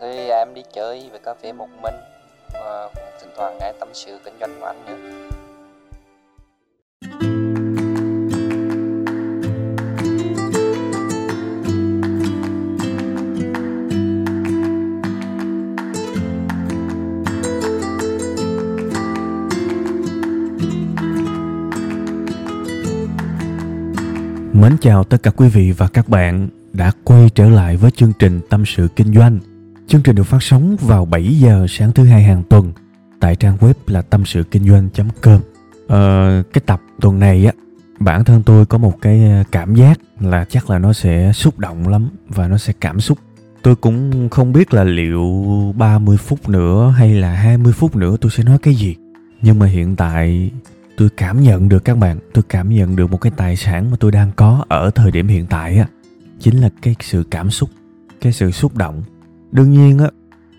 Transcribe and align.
Thì 0.00 0.28
em 0.28 0.54
đi 0.54 0.62
chơi 0.72 1.10
về 1.12 1.18
cà 1.24 1.34
phê 1.42 1.52
một 1.52 1.68
mình, 1.82 1.94
và 2.52 2.90
thỉnh 3.20 3.30
thoảng 3.36 3.58
nghe 3.60 3.72
tâm 3.80 3.88
sự 3.92 4.18
kinh 4.24 4.34
doanh 4.40 4.60
của 4.60 4.66
anh 4.66 4.84
nữa. 4.86 4.96
Mến 24.52 24.76
chào 24.80 25.04
tất 25.04 25.16
cả 25.22 25.30
quý 25.30 25.48
vị 25.48 25.72
và 25.78 25.88
các 25.88 26.08
bạn 26.08 26.48
đã 26.72 26.92
quay 27.04 27.30
trở 27.34 27.48
lại 27.48 27.76
với 27.76 27.90
chương 27.90 28.12
trình 28.18 28.40
Tâm 28.50 28.64
sự 28.66 28.88
Kinh 28.96 29.14
doanh. 29.14 29.38
Chương 29.88 30.02
trình 30.02 30.16
được 30.16 30.24
phát 30.24 30.42
sóng 30.42 30.76
vào 30.80 31.04
7 31.04 31.38
giờ 31.38 31.66
sáng 31.68 31.92
thứ 31.92 32.04
hai 32.04 32.22
hàng 32.22 32.42
tuần 32.48 32.72
tại 33.20 33.36
trang 33.36 33.56
web 33.56 33.74
là 33.86 34.02
tâm 34.02 34.24
sự 34.24 34.42
kinh 34.42 34.68
doanh.com. 34.68 35.40
Ờ, 35.88 36.42
cái 36.52 36.62
tập 36.66 36.80
tuần 37.00 37.18
này 37.18 37.46
á, 37.46 37.52
bản 37.98 38.24
thân 38.24 38.42
tôi 38.42 38.66
có 38.66 38.78
một 38.78 39.00
cái 39.00 39.24
ờ, 39.24 39.44
cảm 39.52 39.74
giác 39.74 39.98
là 40.20 40.44
chắc 40.44 40.70
là 40.70 40.78
nó 40.78 40.92
sẽ 40.92 41.32
xúc 41.32 41.58
động 41.58 41.88
lắm 41.88 42.08
và 42.28 42.48
nó 42.48 42.58
sẽ 42.58 42.72
cảm 42.80 43.00
xúc. 43.00 43.18
Tôi 43.62 43.76
cũng 43.76 44.28
không 44.28 44.52
biết 44.52 44.74
là 44.74 44.84
liệu 44.84 45.24
30 45.76 46.16
phút 46.16 46.48
nữa 46.48 46.94
hay 46.98 47.14
là 47.14 47.34
20 47.34 47.72
phút 47.72 47.96
nữa 47.96 48.16
tôi 48.20 48.30
sẽ 48.30 48.44
nói 48.44 48.58
cái 48.58 48.74
gì. 48.74 48.96
Nhưng 49.42 49.58
mà 49.58 49.66
hiện 49.66 49.96
tại 49.96 50.50
tôi 50.96 51.08
cảm 51.16 51.42
nhận 51.42 51.68
được 51.68 51.84
các 51.84 51.98
bạn 51.98 52.18
tôi 52.32 52.44
cảm 52.48 52.68
nhận 52.68 52.96
được 52.96 53.10
một 53.10 53.20
cái 53.20 53.32
tài 53.36 53.56
sản 53.56 53.90
mà 53.90 53.96
tôi 54.00 54.12
đang 54.12 54.30
có 54.36 54.64
ở 54.68 54.90
thời 54.90 55.10
điểm 55.10 55.28
hiện 55.28 55.46
tại 55.46 55.78
á 55.78 55.86
chính 56.40 56.60
là 56.60 56.68
cái 56.82 56.94
sự 57.00 57.24
cảm 57.30 57.50
xúc 57.50 57.70
cái 58.20 58.32
sự 58.32 58.50
xúc 58.50 58.76
động 58.76 59.02
đương 59.56 59.72
nhiên 59.72 59.98
á, 59.98 60.10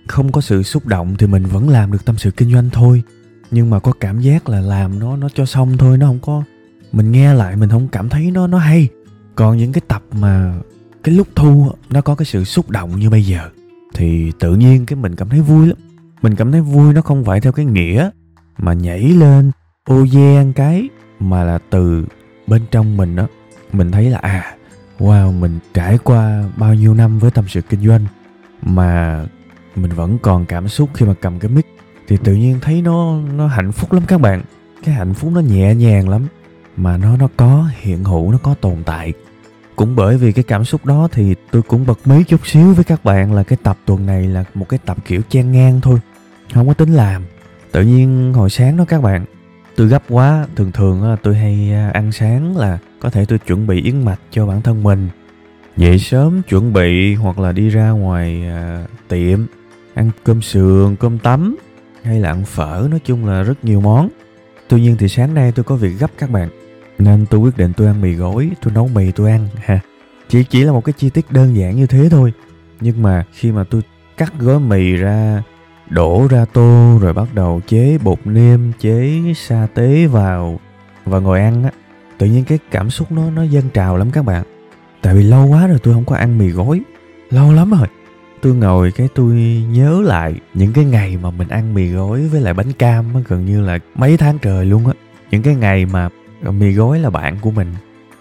không 0.08 0.32
có 0.32 0.42
sự 0.42 0.64
xúc 0.64 0.86
động 0.86 1.16
thì 1.20 1.28
mình 1.28 1.46
vẫn 1.46 1.70
làm 1.70 1.92
được 1.92 2.06
tâm 2.06 2.18
sự 2.18 2.32
kinh 2.32 2.54
doanh 2.54 2.70
thôi. 2.70 3.04
Nhưng 3.52 3.70
mà 3.70 3.80
có 3.80 3.92
cảm 4.00 4.22
giác 4.22 4.50
là 4.50 4.60
làm 4.62 5.00
nó 5.00 5.18
nó 5.18 5.30
cho 5.30 5.46
xong 5.46 5.78
thôi, 5.78 5.98
nó 5.98 6.08
không 6.08 6.20
có, 6.22 6.44
mình 6.92 7.12
nghe 7.12 7.34
lại 7.34 7.56
mình 7.56 7.70
không 7.70 7.88
cảm 7.88 8.10
thấy 8.10 8.32
nó 8.32 8.48
nó 8.48 8.58
hay. 8.58 8.88
Còn 9.36 9.58
những 9.58 9.72
cái 9.72 9.82
tập 9.88 10.04
mà 10.12 10.56
cái 11.04 11.16
lúc 11.16 11.28
thu 11.36 11.72
nó 11.90 12.02
có 12.02 12.16
cái 12.16 12.26
sự 12.26 12.44
xúc 12.44 12.70
động 12.70 13.00
như 13.00 13.10
bây 13.10 13.24
giờ, 13.24 13.50
thì 13.94 14.32
tự 14.40 14.56
nhiên 14.56 14.86
cái 14.86 14.98
mình 14.98 15.16
cảm 15.16 15.30
thấy 15.30 15.42
vui 15.42 15.68
lắm. 15.68 15.78
Mình 16.22 16.36
cảm 16.36 16.52
thấy 16.52 16.62
vui 16.62 16.94
nó 16.94 17.02
không 17.02 17.26
phải 17.26 17.42
theo 17.42 17.52
cái 17.52 17.66
nghĩa 17.66 18.10
mà 18.58 18.74
nhảy 18.74 19.00
lên, 19.00 19.52
ô 19.86 20.04
gian 20.04 20.54
cái, 20.54 20.90
mà 21.20 21.44
là 21.44 21.60
từ 21.70 22.06
bên 22.48 22.62
trong 22.72 22.98
mình 22.98 23.16
đó 23.16 23.28
mình 23.74 23.92
thấy 23.92 24.10
là 24.10 24.18
à 24.18 24.56
wow, 25.00 25.40
mình 25.40 25.60
trải 25.74 25.98
qua 25.98 26.44
bao 26.58 26.74
nhiêu 26.74 26.94
năm 26.94 27.20
với 27.20 27.32
tâm 27.32 27.46
sự 27.48 27.62
kinh 27.62 27.88
doanh 27.88 28.06
mà 28.76 29.26
mình 29.76 29.92
vẫn 29.92 30.18
còn 30.22 30.46
cảm 30.46 30.68
xúc 30.68 30.90
khi 30.94 31.06
mà 31.06 31.14
cầm 31.22 31.40
cái 31.40 31.52
mic, 31.52 31.66
thì 32.08 32.18
tự 32.24 32.34
nhiên 32.34 32.60
thấy 32.62 32.82
nó 32.82 33.20
nó 33.38 33.48
hạnh 33.48 33.72
phúc 33.72 33.94
lắm 33.94 34.04
các 34.08 34.22
bạn. 34.22 34.42
Cái 34.84 34.96
hạnh 34.96 35.14
phúc 35.14 35.32
nó 35.34 35.40
nhẹ 35.40 35.76
nhàng 35.76 36.10
lắm, 36.10 36.28
mà 36.78 36.98
nó 36.98 37.18
nó 37.18 37.28
có 37.38 37.70
hiện 37.80 38.04
hữu, 38.04 38.32
nó 38.32 38.38
có 38.38 38.54
tồn 38.54 38.84
tại. 38.86 39.14
Cũng 39.76 39.96
bởi 39.96 40.18
vì 40.18 40.32
cái 40.32 40.44
cảm 40.44 40.66
xúc 40.66 40.86
đó 40.86 41.08
thì 41.12 41.36
tôi 41.52 41.62
cũng 41.62 41.86
bật 41.86 42.08
mí 42.08 42.24
chút 42.24 42.48
xíu 42.48 42.74
với 42.74 42.84
các 42.84 43.04
bạn 43.04 43.34
là 43.34 43.44
cái 43.44 43.58
tập 43.64 43.78
tuần 43.86 44.06
này 44.06 44.28
là 44.28 44.44
một 44.54 44.70
cái 44.70 44.80
tập 44.86 44.98
kiểu 45.06 45.22
chen 45.30 45.52
ngang 45.52 45.82
thôi, 45.82 46.00
không 46.54 46.68
có 46.68 46.74
tính 46.74 46.94
làm. 46.94 47.24
Tự 47.72 47.82
nhiên 47.82 48.34
hồi 48.34 48.50
sáng 48.50 48.78
đó 48.78 48.86
các 48.88 49.02
bạn, 49.02 49.26
tôi 49.76 49.88
gấp 49.88 50.04
quá, 50.10 50.46
thường 50.56 50.72
thường 50.72 51.18
tôi 51.24 51.36
hay 51.36 51.72
à, 51.74 51.90
ăn 51.94 52.12
sáng 52.12 52.58
là 52.58 52.78
có 53.00 53.10
thể 53.10 53.26
tôi 53.26 53.40
chuẩn 53.40 53.68
bị 53.68 53.82
yến 53.82 54.06
mạch 54.06 54.20
cho 54.32 54.46
bản 54.46 54.62
thân 54.62 54.84
mình 54.84 55.10
dậy 55.78 56.00
sớm 56.00 56.42
chuẩn 56.50 56.74
bị 56.74 57.16
hoặc 57.16 57.40
là 57.40 57.52
đi 57.52 57.70
ra 57.70 57.90
ngoài 57.90 58.44
à, 58.48 58.86
tiệm 59.08 59.40
ăn 59.94 60.12
cơm 60.24 60.42
sườn 60.42 60.96
cơm 60.96 61.20
tấm 61.20 61.56
hay 62.04 62.20
là 62.20 62.30
ăn 62.30 62.46
phở 62.46 62.88
nói 62.92 63.00
chung 63.06 63.26
là 63.26 63.44
rất 63.44 63.66
nhiều 63.66 63.82
món. 63.82 64.10
Tuy 64.68 64.82
nhiên 64.82 64.96
thì 65.00 65.08
sáng 65.08 65.34
nay 65.34 65.52
tôi 65.52 65.64
có 65.64 65.76
việc 65.76 65.94
gấp 66.00 66.12
các 66.18 66.30
bạn 66.30 66.50
nên 67.00 67.26
tôi 67.26 67.40
quyết 67.40 67.58
định 67.58 67.74
tôi 67.78 67.88
ăn 67.88 68.02
mì 68.02 68.14
gói 68.14 68.50
tôi 68.62 68.74
nấu 68.74 68.88
mì 68.88 69.12
tôi 69.12 69.32
ăn 69.32 69.48
ha. 69.56 69.80
Chỉ 70.30 70.44
chỉ 70.44 70.64
là 70.64 70.72
một 70.72 70.86
cái 70.86 70.94
chi 70.94 71.10
tiết 71.10 71.32
đơn 71.32 71.56
giản 71.56 71.76
như 71.76 71.88
thế 71.88 72.08
thôi. 72.12 72.34
Nhưng 72.82 73.02
mà 73.02 73.26
khi 73.34 73.52
mà 73.52 73.64
tôi 73.64 73.82
cắt 74.18 74.34
gói 74.40 74.60
mì 74.60 74.92
ra 74.92 75.44
đổ 75.90 76.28
ra 76.30 76.46
tô 76.54 76.98
rồi 77.02 77.14
bắt 77.14 77.28
đầu 77.34 77.62
chế 77.68 77.98
bột 78.04 78.20
nêm 78.26 78.72
chế 78.80 79.22
sa 79.36 79.68
tế 79.74 80.08
vào 80.08 80.60
và 81.06 81.20
ngồi 81.20 81.40
ăn 81.40 81.64
á 81.64 81.72
tự 82.18 82.28
nhiên 82.28 82.44
cái 82.44 82.60
cảm 82.72 82.90
xúc 82.90 83.12
nó 83.12 83.30
nó 83.32 83.44
dâng 83.44 83.70
trào 83.74 83.98
lắm 83.98 84.12
các 84.12 84.26
bạn 84.26 84.44
tại 85.02 85.16
vì 85.16 85.24
lâu 85.24 85.48
quá 85.48 85.68
rồi 85.68 85.80
tôi 85.84 85.94
không 85.94 86.06
có 86.06 86.16
ăn 86.16 86.38
mì 86.38 86.50
gói. 86.50 86.82
Lâu 87.30 87.54
lắm 87.54 87.72
rồi. 87.72 87.88
Tôi 88.42 88.54
ngồi 88.54 88.92
cái 88.92 89.08
tôi 89.16 89.34
nhớ 89.72 90.02
lại 90.06 90.36
những 90.54 90.74
cái 90.74 90.86
ngày 90.86 91.18
mà 91.22 91.32
mình 91.32 91.48
ăn 91.48 91.74
mì 91.74 91.88
gói 91.88 92.28
với 92.28 92.42
lại 92.42 92.54
bánh 92.54 92.74
cam 92.74 93.06
á, 93.14 93.22
gần 93.28 93.46
như 93.46 93.62
là 93.62 93.80
mấy 93.96 94.18
tháng 94.18 94.38
trời 94.40 94.66
luôn 94.66 94.88
á. 94.88 94.94
Những 95.32 95.42
cái 95.42 95.56
ngày 95.56 95.86
mà 95.86 96.10
ờ, 96.44 96.52
mì 96.52 96.72
gói 96.72 97.00
là 97.00 97.10
bạn 97.10 97.38
của 97.42 97.52
mình. 97.52 97.68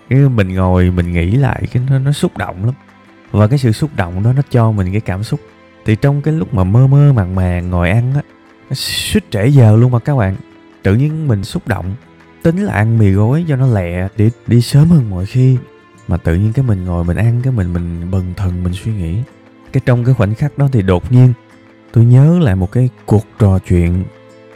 Cái 0.09 0.19
mình 0.19 0.55
ngồi 0.55 0.91
mình 0.91 1.13
nghĩ 1.13 1.31
lại 1.31 1.63
cái 1.73 1.83
nó 1.91 1.99
nó 1.99 2.13
xúc 2.13 2.37
động 2.37 2.65
lắm. 2.65 2.75
Và 3.31 3.47
cái 3.47 3.59
sự 3.59 3.73
xúc 3.73 3.91
động 3.97 4.23
đó 4.23 4.33
nó 4.33 4.43
cho 4.51 4.73
mình 4.73 4.93
cái 4.93 5.01
cảm 5.01 5.23
xúc. 5.23 5.41
Thì 5.85 5.97
trong 5.97 6.23
cái 6.23 6.35
lúc 6.35 6.55
mà 6.55 6.65
mơ 6.65 6.87
mơ 6.87 7.13
màng 7.13 7.35
màng 7.35 7.71
ngồi 7.71 7.91
ăn 7.91 8.15
á, 8.15 8.23
nó 8.71 8.75
suýt 8.75 9.25
trễ 9.31 9.47
giờ 9.47 9.77
luôn 9.77 9.91
mà 9.91 9.99
các 9.99 10.17
bạn. 10.17 10.37
Tự 10.83 10.95
nhiên 10.95 11.29
mình 11.29 11.45
xúc 11.45 11.69
động. 11.69 11.95
Tính 12.43 12.57
là 12.57 12.73
ăn 12.73 12.99
mì 12.99 13.11
gói 13.11 13.45
cho 13.49 13.57
nó 13.57 13.67
lẹ 13.67 14.09
để 14.17 14.31
đi 14.47 14.61
sớm 14.61 14.89
hơn 14.89 15.11
mọi 15.11 15.27
khi 15.27 15.57
mà 16.09 16.17
tự 16.17 16.35
nhiên 16.35 16.53
cái 16.53 16.65
mình 16.65 16.85
ngồi 16.85 17.05
mình 17.05 17.17
ăn 17.17 17.41
cái 17.43 17.53
mình 17.53 17.73
mình 17.73 18.11
bần 18.11 18.35
thần 18.37 18.63
mình 18.63 18.73
suy 18.73 18.93
nghĩ. 18.93 19.19
Cái 19.73 19.81
trong 19.87 20.05
cái 20.05 20.15
khoảnh 20.15 20.35
khắc 20.35 20.59
đó 20.59 20.69
thì 20.73 20.83
đột 20.83 21.13
nhiên 21.13 21.33
tôi 21.93 22.05
nhớ 22.05 22.39
lại 22.39 22.57
một 22.57 22.73
cái 22.73 22.91
cuộc 23.07 23.25
trò 23.39 23.59
chuyện 23.59 24.05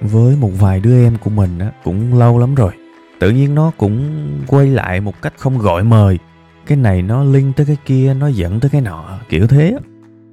với 0.00 0.36
một 0.36 0.50
vài 0.58 0.80
đứa 0.80 1.04
em 1.04 1.16
của 1.18 1.30
mình 1.30 1.58
á 1.58 1.70
cũng 1.84 2.18
lâu 2.18 2.38
lắm 2.38 2.54
rồi. 2.54 2.72
Tự 3.18 3.30
nhiên 3.30 3.54
nó 3.54 3.72
cũng 3.76 4.10
quay 4.46 4.66
lại 4.66 5.00
một 5.00 5.22
cách 5.22 5.32
không 5.38 5.58
gọi 5.58 5.84
mời. 5.84 6.18
Cái 6.66 6.78
này 6.78 7.02
nó 7.02 7.24
liên 7.24 7.52
tới 7.56 7.66
cái 7.66 7.76
kia 7.86 8.14
nó 8.14 8.26
dẫn 8.26 8.60
tới 8.60 8.70
cái 8.70 8.80
nọ 8.80 9.18
kiểu 9.28 9.46
thế 9.46 9.76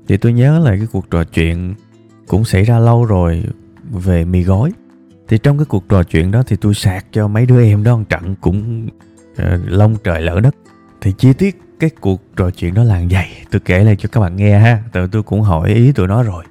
thì 0.07 0.17
tôi 0.17 0.34
nhớ 0.34 0.59
lại 0.59 0.78
cái 0.78 0.88
cuộc 0.91 1.09
trò 1.11 1.23
chuyện 1.23 1.75
cũng 2.28 2.45
xảy 2.45 2.63
ra 2.63 2.79
lâu 2.79 3.05
rồi 3.05 3.44
về 3.91 4.25
mì 4.25 4.44
gói. 4.44 4.72
Thì 5.28 5.38
trong 5.38 5.57
cái 5.57 5.66
cuộc 5.66 5.89
trò 5.89 6.03
chuyện 6.03 6.31
đó 6.31 6.44
thì 6.47 6.55
tôi 6.55 6.73
sạc 6.73 7.05
cho 7.11 7.28
mấy 7.28 7.45
đứa 7.45 7.63
em 7.63 7.84
đó 7.84 7.97
một 7.97 8.03
trận 8.09 8.35
cũng 8.41 8.88
ờ, 9.38 9.55
uh, 9.55 9.61
lông 9.66 9.95
trời 10.03 10.22
lỡ 10.22 10.39
đất 10.39 10.55
thì 11.02 11.13
chi 11.18 11.34
tiết 11.34 11.62
cái 11.80 11.90
cuộc 11.90 12.22
trò 12.35 12.50
chuyện 12.52 12.74
đó 12.74 12.84
là 12.84 13.03
vậy. 13.12 13.28
Tôi 13.52 13.59
kể 13.59 13.84
lại 13.84 13.96
cho 14.00 14.09
các 14.12 14.19
bạn 14.19 14.35
nghe 14.35 14.59
ha. 14.59 14.84
Tự 14.91 15.08
tôi 15.08 15.24
cũng 15.24 15.41
hỏi 15.41 15.74
ý 15.74 15.91
tụi 15.91 16.08
nó 16.08 16.24
rồi. 16.24 16.44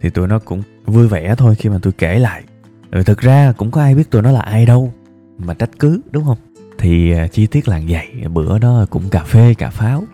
Thì 0.00 0.10
tụi 0.10 0.28
nó 0.28 0.38
cũng 0.38 0.62
vui 0.86 1.08
vẻ 1.08 1.34
thôi 1.34 1.54
khi 1.54 1.68
mà 1.68 1.78
tôi 1.82 1.92
kể 1.98 2.18
lại. 2.18 2.42
Ừ, 2.90 2.96
rồi 2.96 3.04
thực 3.04 3.18
ra 3.18 3.52
cũng 3.56 3.70
có 3.70 3.80
ai 3.80 3.94
biết 3.94 4.10
tụi 4.10 4.22
nó 4.22 4.30
là 4.30 4.40
ai 4.40 4.66
đâu. 4.66 4.92
Mà 5.38 5.54
trách 5.54 5.70
cứ, 5.78 6.00
đúng 6.10 6.24
không? 6.24 6.38
Thì 6.78 7.12
à, 7.12 7.26
chi 7.26 7.46
tiết 7.46 7.68
là 7.68 7.80
vậy. 7.88 8.06
Bữa 8.32 8.58
đó 8.58 8.86
cũng 8.90 9.08
cà 9.10 9.24
phê, 9.24 9.54
cà 9.54 9.70
pháo. 9.70 10.04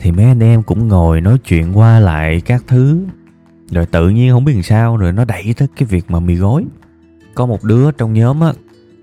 Thì 0.00 0.12
mấy 0.12 0.24
anh 0.24 0.42
em 0.42 0.62
cũng 0.62 0.88
ngồi 0.88 1.20
nói 1.20 1.38
chuyện 1.44 1.78
qua 1.78 2.00
lại 2.00 2.40
các 2.40 2.64
thứ. 2.66 3.04
Rồi 3.70 3.86
tự 3.86 4.08
nhiên 4.08 4.32
không 4.32 4.44
biết 4.44 4.52
làm 4.52 4.62
sao, 4.62 4.96
rồi 4.96 5.12
nó 5.12 5.24
đẩy 5.24 5.54
tới 5.56 5.68
cái 5.76 5.86
việc 5.86 6.10
mà 6.10 6.20
mì 6.20 6.34
gói. 6.34 6.64
Có 7.34 7.46
một 7.46 7.64
đứa 7.64 7.90
trong 7.90 8.12
nhóm 8.12 8.40
á, 8.40 8.52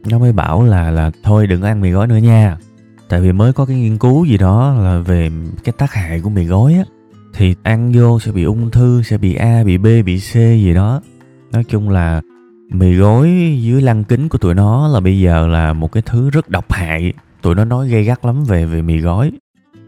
nó 0.06 0.20
mới 0.20 0.34
bảo 0.34 0.64
là 0.64 0.92
là 0.92 1.12
thôi 1.24 1.48
đừng 1.48 1.62
ăn 1.62 1.82
mì 1.82 1.92
gói 1.92 2.08
nữa 2.08 2.18
nha 2.18 2.58
tại 3.14 3.22
vì 3.22 3.32
mới 3.32 3.54
có 3.54 3.66
cái 3.66 3.78
nghiên 3.78 3.98
cứu 3.98 4.26
gì 4.26 4.38
đó 4.38 4.74
là 4.80 5.00
về 5.00 5.30
cái 5.64 5.74
tác 5.78 5.94
hại 5.94 6.20
của 6.22 6.30
mì 6.30 6.46
gói 6.46 6.74
á 6.74 6.84
thì 7.34 7.56
ăn 7.64 7.92
vô 7.96 8.20
sẽ 8.20 8.32
bị 8.32 8.44
ung 8.44 8.72
thư 8.72 9.02
sẽ 9.04 9.18
bị 9.18 9.36
a 9.36 9.64
bị 9.64 9.78
b 9.78 9.86
bị 10.06 10.20
c 10.20 10.34
gì 10.34 10.74
đó. 10.74 11.02
Nói 11.52 11.64
chung 11.64 11.90
là 11.90 12.22
mì 12.70 12.94
gói 12.94 13.58
dưới 13.62 13.82
lăng 13.82 14.04
kính 14.04 14.30
của 14.30 14.38
tụi 14.38 14.54
nó 14.54 14.88
là 14.88 15.00
bây 15.00 15.20
giờ 15.20 15.48
là 15.48 15.74
một 15.74 15.92
cái 15.92 16.04
thứ 16.06 16.30
rất 16.30 16.50
độc 16.50 16.72
hại. 16.72 17.14
Tụi 17.42 17.56
nó 17.56 17.66
nói 17.66 17.90
gây 17.90 18.04
gắt 18.04 18.26
lắm 18.26 18.44
về 18.44 18.66
về 18.66 18.82
mì 18.82 18.98
gói. 18.98 19.32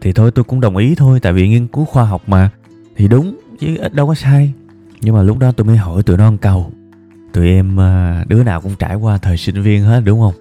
Thì 0.00 0.12
thôi 0.12 0.30
tôi 0.30 0.44
cũng 0.44 0.60
đồng 0.60 0.76
ý 0.76 0.94
thôi 0.94 1.20
tại 1.20 1.32
vì 1.32 1.48
nghiên 1.48 1.66
cứu 1.66 1.84
khoa 1.84 2.04
học 2.04 2.22
mà. 2.26 2.50
Thì 2.96 3.08
đúng 3.08 3.36
chứ 3.58 3.76
ít 3.76 3.94
đâu 3.94 4.06
có 4.06 4.14
sai. 4.14 4.52
Nhưng 5.00 5.14
mà 5.14 5.22
lúc 5.22 5.38
đó 5.38 5.52
tôi 5.52 5.64
mới 5.64 5.76
hỏi 5.76 6.02
tụi 6.02 6.16
nó 6.16 6.24
ăn 6.24 6.38
cầu 6.38 6.72
tụi 7.32 7.48
em 7.48 7.80
à, 7.80 8.24
đứa 8.28 8.42
nào 8.42 8.60
cũng 8.60 8.72
trải 8.78 8.94
qua 8.94 9.18
thời 9.18 9.36
sinh 9.36 9.62
viên 9.62 9.82
hết 9.82 10.02
đúng 10.04 10.20
không? 10.20 10.34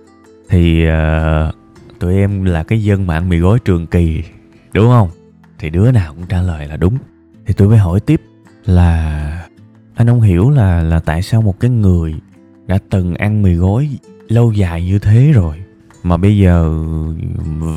Thì 0.50 0.86
uh, 0.88 1.56
tụi 2.00 2.16
em 2.16 2.44
là 2.44 2.64
cái 2.64 2.84
dân 2.84 3.08
mạng 3.08 3.30
mì 3.30 3.38
gói 3.38 3.60
trường 3.66 3.88
kỳ, 3.88 4.24
đúng 4.74 4.88
không? 4.88 5.10
Thì 5.60 5.70
đứa 5.70 5.92
nào 5.92 6.14
cũng 6.14 6.26
trả 6.30 6.42
lời 6.42 6.68
là 6.68 6.78
đúng. 6.78 6.98
Thì 7.46 7.54
tôi 7.54 7.68
mới 7.68 7.78
hỏi 7.78 8.00
tiếp 8.00 8.22
là, 8.66 9.48
anh 9.96 10.08
không 10.08 10.22
hiểu 10.22 10.50
là 10.50 10.84
là 10.84 11.00
tại 11.00 11.22
sao 11.22 11.42
một 11.42 11.60
cái 11.60 11.72
người 11.72 12.16
đã 12.68 12.78
từng 12.90 13.16
ăn 13.16 13.42
mì 13.42 13.54
gói 13.54 13.90
lâu 14.28 14.52
dài 14.52 14.86
như 14.86 15.00
thế 15.00 15.32
rồi, 15.32 15.56
mà 16.04 16.18
bây 16.18 16.38
giờ 16.38 16.84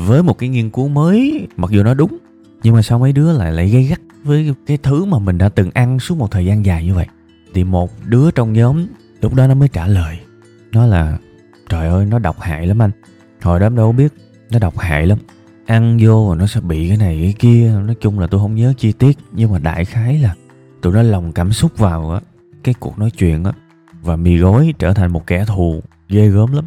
với 0.07 0.23
một 0.23 0.37
cái 0.37 0.49
nghiên 0.49 0.69
cứu 0.69 0.87
mới, 0.87 1.47
mặc 1.57 1.71
dù 1.71 1.83
nó 1.83 1.93
đúng, 1.93 2.17
nhưng 2.63 2.75
mà 2.75 2.81
sao 2.81 2.99
mấy 2.99 3.13
đứa 3.13 3.33
lại 3.33 3.51
lại 3.51 3.69
gây 3.69 3.83
gắt 3.83 3.99
với 4.23 4.53
cái 4.65 4.77
thứ 4.83 5.05
mà 5.05 5.19
mình 5.19 5.37
đã 5.37 5.49
từng 5.49 5.71
ăn 5.73 5.99
suốt 5.99 6.17
một 6.17 6.31
thời 6.31 6.45
gian 6.45 6.65
dài 6.65 6.85
như 6.85 6.93
vậy? 6.93 7.07
Thì 7.53 7.63
một 7.63 7.91
đứa 8.05 8.31
trong 8.31 8.53
nhóm 8.53 8.85
lúc 9.21 9.33
đó 9.33 9.47
nó 9.47 9.53
mới 9.53 9.67
trả 9.67 9.87
lời. 9.87 10.19
Nó 10.71 10.85
là, 10.85 11.17
trời 11.69 11.87
ơi, 11.87 12.05
nó 12.05 12.19
độc 12.19 12.39
hại 12.39 12.67
lắm 12.67 12.81
anh 12.81 12.91
hồi 13.41 13.59
đó 13.59 13.65
em 13.65 13.75
đâu 13.75 13.91
biết 13.91 14.13
nó 14.51 14.59
độc 14.59 14.77
hại 14.77 15.07
lắm. 15.07 15.17
Ăn 15.65 15.97
vô 16.01 16.35
nó 16.35 16.47
sẽ 16.47 16.61
bị 16.61 16.87
cái 16.87 16.97
này 16.97 17.19
cái 17.23 17.33
kia. 17.39 17.71
Nói 17.85 17.95
chung 18.01 18.19
là 18.19 18.27
tôi 18.27 18.39
không 18.39 18.55
nhớ 18.55 18.73
chi 18.77 18.91
tiết 18.91 19.17
nhưng 19.31 19.51
mà 19.51 19.59
đại 19.59 19.85
khái 19.85 20.17
là 20.17 20.35
tụi 20.81 20.93
nó 20.93 21.01
lòng 21.01 21.31
cảm 21.31 21.51
xúc 21.51 21.77
vào 21.77 22.11
á 22.11 22.19
cái 22.63 22.75
cuộc 22.79 22.99
nói 22.99 23.11
chuyện 23.11 23.43
á 23.43 23.51
và 24.01 24.15
mì 24.15 24.37
gói 24.37 24.73
trở 24.79 24.93
thành 24.93 25.11
một 25.11 25.27
kẻ 25.27 25.45
thù 25.45 25.81
ghê 26.09 26.27
gớm 26.27 26.53
lắm. 26.53 26.65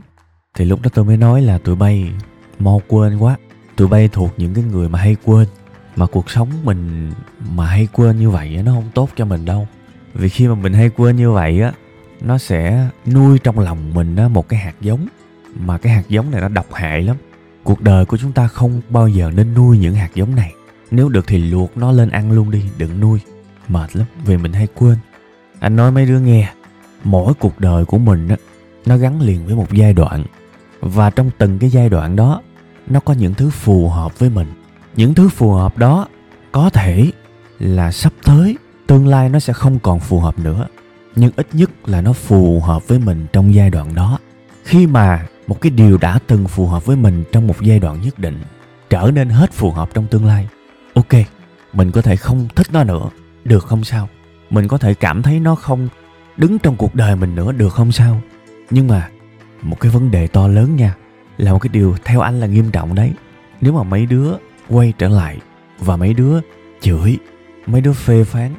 Thì 0.54 0.64
lúc 0.64 0.82
đó 0.82 0.90
tôi 0.94 1.04
mới 1.04 1.16
nói 1.16 1.42
là 1.42 1.58
tụi 1.58 1.76
bay 1.76 2.10
mau 2.58 2.82
quên 2.88 3.18
quá. 3.18 3.36
Tụi 3.76 3.88
bay 3.88 4.08
thuộc 4.08 4.34
những 4.36 4.54
cái 4.54 4.64
người 4.64 4.88
mà 4.88 4.98
hay 4.98 5.16
quên 5.24 5.46
mà 5.96 6.06
cuộc 6.06 6.30
sống 6.30 6.48
mình 6.64 7.12
mà 7.54 7.66
hay 7.66 7.88
quên 7.92 8.18
như 8.18 8.30
vậy 8.30 8.56
á, 8.56 8.62
nó 8.62 8.72
không 8.72 8.90
tốt 8.94 9.10
cho 9.16 9.24
mình 9.24 9.44
đâu. 9.44 9.68
Vì 10.14 10.28
khi 10.28 10.48
mà 10.48 10.54
mình 10.54 10.72
hay 10.72 10.90
quên 10.90 11.16
như 11.16 11.30
vậy 11.30 11.60
á 11.60 11.72
nó 12.20 12.38
sẽ 12.38 12.88
nuôi 13.06 13.38
trong 13.38 13.58
lòng 13.58 13.94
mình 13.94 14.16
á 14.16 14.28
một 14.28 14.48
cái 14.48 14.60
hạt 14.60 14.74
giống 14.80 15.06
mà 15.54 15.78
cái 15.78 15.92
hạt 15.92 16.02
giống 16.08 16.30
này 16.30 16.40
nó 16.40 16.48
độc 16.48 16.66
hại 16.72 17.02
lắm. 17.02 17.16
Cuộc 17.62 17.80
đời 17.80 18.04
của 18.04 18.16
chúng 18.16 18.32
ta 18.32 18.48
không 18.48 18.80
bao 18.88 19.08
giờ 19.08 19.30
nên 19.34 19.54
nuôi 19.54 19.78
những 19.78 19.94
hạt 19.94 20.10
giống 20.14 20.34
này. 20.34 20.52
Nếu 20.90 21.08
được 21.08 21.26
thì 21.26 21.38
luộc 21.38 21.76
nó 21.76 21.92
lên 21.92 22.10
ăn 22.10 22.32
luôn 22.32 22.50
đi, 22.50 22.62
đừng 22.78 23.00
nuôi. 23.00 23.20
Mệt 23.68 23.96
lắm, 23.96 24.06
vì 24.24 24.36
mình 24.36 24.52
hay 24.52 24.68
quên. 24.74 24.96
Anh 25.60 25.76
nói 25.76 25.92
mấy 25.92 26.06
đứa 26.06 26.20
nghe, 26.20 26.52
mỗi 27.04 27.34
cuộc 27.34 27.60
đời 27.60 27.84
của 27.84 27.98
mình 27.98 28.28
á, 28.28 28.36
nó 28.86 28.96
gắn 28.96 29.20
liền 29.20 29.46
với 29.46 29.54
một 29.54 29.72
giai 29.72 29.92
đoạn. 29.92 30.24
Và 30.80 31.10
trong 31.10 31.30
từng 31.38 31.58
cái 31.58 31.70
giai 31.70 31.88
đoạn 31.88 32.16
đó, 32.16 32.42
nó 32.86 33.00
có 33.00 33.14
những 33.14 33.34
thứ 33.34 33.50
phù 33.50 33.88
hợp 33.88 34.18
với 34.18 34.30
mình. 34.30 34.46
Những 34.96 35.14
thứ 35.14 35.28
phù 35.28 35.52
hợp 35.52 35.78
đó 35.78 36.06
có 36.52 36.70
thể 36.70 37.10
là 37.58 37.92
sắp 37.92 38.12
tới, 38.24 38.56
tương 38.86 39.06
lai 39.06 39.28
nó 39.28 39.40
sẽ 39.40 39.52
không 39.52 39.78
còn 39.78 40.00
phù 40.00 40.20
hợp 40.20 40.38
nữa. 40.38 40.66
Nhưng 41.16 41.30
ít 41.36 41.46
nhất 41.52 41.70
là 41.86 42.00
nó 42.00 42.12
phù 42.12 42.60
hợp 42.60 42.88
với 42.88 42.98
mình 42.98 43.26
trong 43.32 43.54
giai 43.54 43.70
đoạn 43.70 43.94
đó. 43.94 44.18
Khi 44.64 44.86
mà 44.86 45.26
một 45.46 45.60
cái 45.60 45.70
điều 45.70 45.98
đã 45.98 46.18
từng 46.26 46.48
phù 46.48 46.66
hợp 46.66 46.86
với 46.86 46.96
mình 46.96 47.24
trong 47.32 47.46
một 47.46 47.60
giai 47.60 47.78
đoạn 47.78 48.00
nhất 48.00 48.18
định, 48.18 48.42
trở 48.90 49.10
nên 49.14 49.28
hết 49.28 49.52
phù 49.52 49.70
hợp 49.70 49.90
trong 49.94 50.06
tương 50.06 50.26
lai. 50.26 50.48
Ok, 50.94 51.12
mình 51.72 51.90
có 51.90 52.02
thể 52.02 52.16
không 52.16 52.48
thích 52.54 52.66
nó 52.72 52.84
nữa, 52.84 53.08
được 53.44 53.64
không 53.64 53.84
sao? 53.84 54.08
Mình 54.50 54.68
có 54.68 54.78
thể 54.78 54.94
cảm 54.94 55.22
thấy 55.22 55.40
nó 55.40 55.54
không 55.54 55.88
đứng 56.36 56.58
trong 56.58 56.76
cuộc 56.76 56.94
đời 56.94 57.16
mình 57.16 57.34
nữa, 57.34 57.52
được 57.52 57.72
không 57.72 57.92
sao? 57.92 58.20
Nhưng 58.70 58.88
mà, 58.88 59.08
một 59.62 59.80
cái 59.80 59.92
vấn 59.92 60.10
đề 60.10 60.26
to 60.26 60.48
lớn 60.48 60.76
nha, 60.76 60.94
là 61.38 61.52
một 61.52 61.58
cái 61.58 61.68
điều 61.72 61.96
theo 62.04 62.20
anh 62.20 62.40
là 62.40 62.46
nghiêm 62.46 62.70
trọng 62.70 62.94
đấy. 62.94 63.12
Nếu 63.60 63.72
mà 63.72 63.82
mấy 63.82 64.06
đứa 64.06 64.32
quay 64.68 64.92
trở 64.98 65.08
lại 65.08 65.38
và 65.78 65.96
mấy 65.96 66.14
đứa 66.14 66.40
chửi, 66.80 67.18
mấy 67.66 67.80
đứa 67.80 67.92
phê 67.92 68.24
phán, 68.24 68.54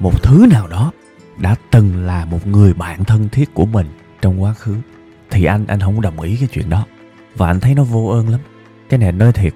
một 0.00 0.22
thứ 0.22 0.46
nào 0.50 0.68
đó 0.68 0.92
đã 1.36 1.54
từng 1.70 2.06
là 2.06 2.24
một 2.24 2.46
người 2.46 2.74
bạn 2.74 3.04
thân 3.04 3.28
thiết 3.28 3.54
của 3.54 3.66
mình 3.66 3.86
trong 4.20 4.42
quá 4.42 4.52
khứ 4.52 4.76
thì 5.30 5.44
anh 5.44 5.66
anh 5.66 5.80
không 5.80 6.00
đồng 6.00 6.20
ý 6.20 6.36
cái 6.36 6.48
chuyện 6.52 6.70
đó. 6.70 6.86
Và 7.36 7.46
anh 7.46 7.60
thấy 7.60 7.74
nó 7.74 7.84
vô 7.84 8.06
ơn 8.06 8.28
lắm. 8.28 8.40
Cái 8.88 8.98
này 8.98 9.12
nói 9.12 9.32
thiệt, 9.32 9.54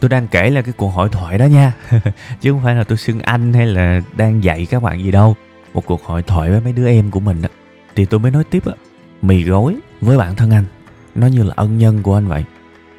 tôi 0.00 0.08
đang 0.08 0.28
kể 0.28 0.50
là 0.50 0.62
cái 0.62 0.72
cuộc 0.76 0.88
hội 0.88 1.08
thoại 1.08 1.38
đó 1.38 1.44
nha. 1.44 1.72
Chứ 2.40 2.52
không 2.52 2.62
phải 2.64 2.74
là 2.74 2.84
tôi 2.84 2.98
xưng 2.98 3.20
anh 3.20 3.52
hay 3.52 3.66
là 3.66 4.00
đang 4.16 4.44
dạy 4.44 4.66
các 4.70 4.82
bạn 4.82 5.04
gì 5.04 5.10
đâu. 5.10 5.36
Một 5.74 5.86
cuộc 5.86 6.04
hội 6.04 6.22
thoại 6.22 6.50
với 6.50 6.60
mấy 6.60 6.72
đứa 6.72 6.88
em 6.88 7.10
của 7.10 7.20
mình 7.20 7.42
á. 7.42 7.48
Thì 7.96 8.04
tôi 8.04 8.20
mới 8.20 8.30
nói 8.30 8.44
tiếp 8.44 8.66
á, 8.66 8.72
mì 9.22 9.42
gói 9.42 9.76
với 10.00 10.18
bản 10.18 10.36
thân 10.36 10.50
anh. 10.50 10.64
Nó 11.14 11.26
như 11.26 11.42
là 11.42 11.54
ân 11.56 11.78
nhân 11.78 12.02
của 12.02 12.14
anh 12.14 12.28
vậy. 12.28 12.44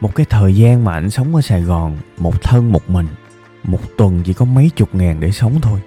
Một 0.01 0.15
cái 0.15 0.25
thời 0.29 0.55
gian 0.55 0.83
mà 0.83 0.93
anh 0.93 1.09
sống 1.09 1.35
ở 1.35 1.41
sài 1.41 1.61
gòn, 1.61 1.97
một 2.17 2.41
thân 2.41 2.71
một 2.71 2.89
mình, 2.89 3.07
một 3.63 3.79
tuần 3.97 4.21
chỉ 4.23 4.33
có 4.33 4.45
mấy 4.45 4.69
chục 4.75 4.95
ngàn 4.95 5.19
để 5.19 5.31
sống 5.31 5.61
thôi. 5.61 5.79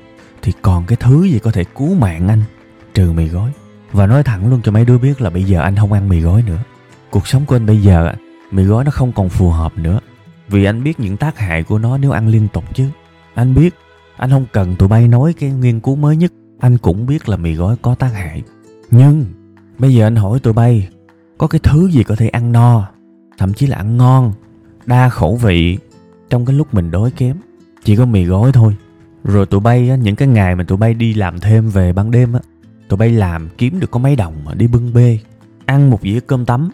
Thì 0.43 0.53
còn 0.63 0.87
cái 0.87 0.97
thứ 1.01 1.25
gì 1.25 1.39
có 1.39 1.51
thể 1.51 1.65
cứu 1.65 1.95
mạng 1.95 2.29
anh, 2.29 2.43
trừ 2.95 3.13
mì 3.13 3.29
gói? 3.29 3.53
Và 3.95 4.07
nói 4.07 4.23
thẳng 4.23 4.51
luôn 4.51 4.61
cho 4.63 4.73
mấy 4.73 4.85
đứa 4.85 4.99
biết 4.99 5.21
là 5.21 5.31
bây 5.31 5.45
giờ 5.45 5.61
anh 5.61 5.77
không 5.77 5.93
ăn 5.93 6.09
mì 6.09 6.21
gói 6.21 6.43
nữa. 6.43 6.59
Cuộc 7.11 7.27
sống 7.27 7.47
của 7.47 7.57
anh 7.57 7.67
bây 7.67 7.83
giờ 7.83 8.13
mì 8.51 8.65
gói 8.65 8.85
nó 8.85 8.91
không 8.91 9.13
còn 9.13 9.29
phù 9.29 9.51
hợp 9.51 9.79
nữa. 9.79 10.01
Vì 10.49 10.65
anh 10.65 10.85
biết 10.85 11.01
những 11.01 11.17
tác 11.17 11.39
hại 11.39 11.63
của 11.63 11.79
nó 11.79 11.99
nếu 11.99 12.11
ăn 12.11 12.29
liên 12.29 12.49
tục 12.49 12.65
chứ. 12.75 12.89
Anh 13.35 13.55
biết 13.55 13.75
anh 14.17 14.31
không 14.31 14.47
cần 14.53 14.77
tụi 14.77 14.89
bay 14.89 15.09
nói 15.09 15.35
cái 15.41 15.51
nghiên 15.51 15.81
cứu 15.81 15.97
mới 15.97 16.17
nhất. 16.17 16.33
Anh 16.61 16.79
cũng 16.79 17.07
biết 17.07 17.29
là 17.29 17.37
mì 17.37 17.55
gói 17.55 17.77
có 17.83 17.95
tác 17.95 18.13
hại. 18.15 18.43
Nhưng 18.91 19.25
bây 19.79 19.95
giờ 19.95 20.07
anh 20.07 20.17
hỏi 20.17 20.39
tụi 20.39 20.53
bay 20.53 20.89
có 21.39 21.47
cái 21.47 21.61
thứ 21.63 21.91
gì 21.91 22.05
có 22.05 22.17
thể 22.17 22.29
ăn 22.29 22.53
no 22.53 22.87
thậm 23.39 23.53
chí 23.53 23.67
là 23.67 23.77
ăn 23.77 23.97
ngon 23.97 24.33
đa 24.87 25.09
khẩu 25.09 25.37
vị 25.37 25.79
trong 26.31 26.47
cái 26.47 26.57
lúc 26.57 26.75
mình 26.75 26.91
đói 26.91 27.11
kém? 27.11 27.37
Chỉ 27.85 27.97
có 27.97 28.07
mì 28.07 28.25
gói 28.25 28.53
thôi. 28.53 28.77
Rồi 29.25 29.47
tụi 29.47 29.61
bay 29.61 29.91
á, 29.91 29.97
những 29.97 30.17
cái 30.17 30.29
ngày 30.29 30.57
mà 30.57 30.65
tụi 30.65 30.79
bay 30.79 30.95
đi 30.95 31.15
làm 31.15 31.41
thêm 31.41 31.69
về 31.69 31.93
ban 31.93 32.11
đêm 32.11 32.33
á 32.33 32.41
tụi 32.89 32.97
bay 32.97 33.11
làm 33.11 33.49
kiếm 33.59 33.81
được 33.81 33.91
có 33.91 33.99
mấy 33.99 34.17
đồng 34.17 34.35
mà 34.45 34.55
đi 34.55 34.67
bưng 34.67 34.93
bê. 34.95 35.19
Ăn 35.67 35.91
một 35.91 36.01
dĩa 36.03 36.21
cơm 36.21 36.47
tấm. 36.47 36.71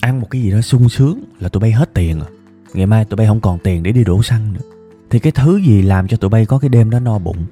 Ăn 0.00 0.20
một 0.20 0.30
cái 0.30 0.42
gì 0.42 0.50
đó 0.50 0.60
sung 0.60 0.88
sướng 0.88 1.24
là 1.40 1.48
tụi 1.48 1.60
bay 1.60 1.72
hết 1.72 1.94
tiền 1.94 2.18
rồi 2.18 2.28
ngày 2.74 2.86
mai 2.86 3.04
tụi 3.04 3.16
bay 3.16 3.26
không 3.26 3.40
còn 3.40 3.58
tiền 3.58 3.82
để 3.82 3.92
đi 3.92 4.04
đổ 4.04 4.22
xăng 4.22 4.52
nữa. 4.52 4.60
Thì 5.10 5.18
cái 5.18 5.32
thứ 5.32 5.56
gì 5.56 5.82
làm 5.82 6.08
cho 6.08 6.16
tụi 6.16 6.30
bay 6.30 6.46
có 6.46 6.58
cái 6.58 6.68
đêm 6.68 6.90
đó 6.90 7.00
no 7.00 7.18
bụng 7.18 7.44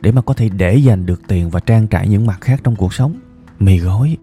để 0.00 0.12
mà 0.12 0.22
có 0.22 0.34
thể 0.34 0.48
để 0.48 0.76
dành 0.76 1.06
được 1.06 1.20
tiền 1.28 1.50
và 1.50 1.60
trang 1.60 1.86
trải 1.86 2.08
những 2.08 2.26
mặt 2.26 2.40
khác 2.40 2.60
trong 2.64 2.76
cuộc 2.76 2.94
sống? 2.94 3.14
Mì 3.60 3.78
gói. 3.78 4.16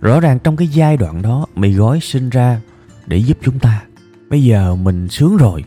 Rõ 0.00 0.20
ràng 0.20 0.38
trong 0.38 0.56
cái 0.56 0.68
giai 0.68 0.96
đoạn 0.96 1.22
đó, 1.22 1.46
mì 1.56 1.72
gói 1.72 2.00
sinh 2.00 2.30
ra 2.30 2.60
để 3.06 3.16
giúp 3.16 3.38
chúng 3.42 3.58
ta. 3.58 3.82
Bây 4.30 4.44
giờ 4.44 4.76
mình 4.76 5.08
sướng 5.08 5.36
rồi. 5.36 5.64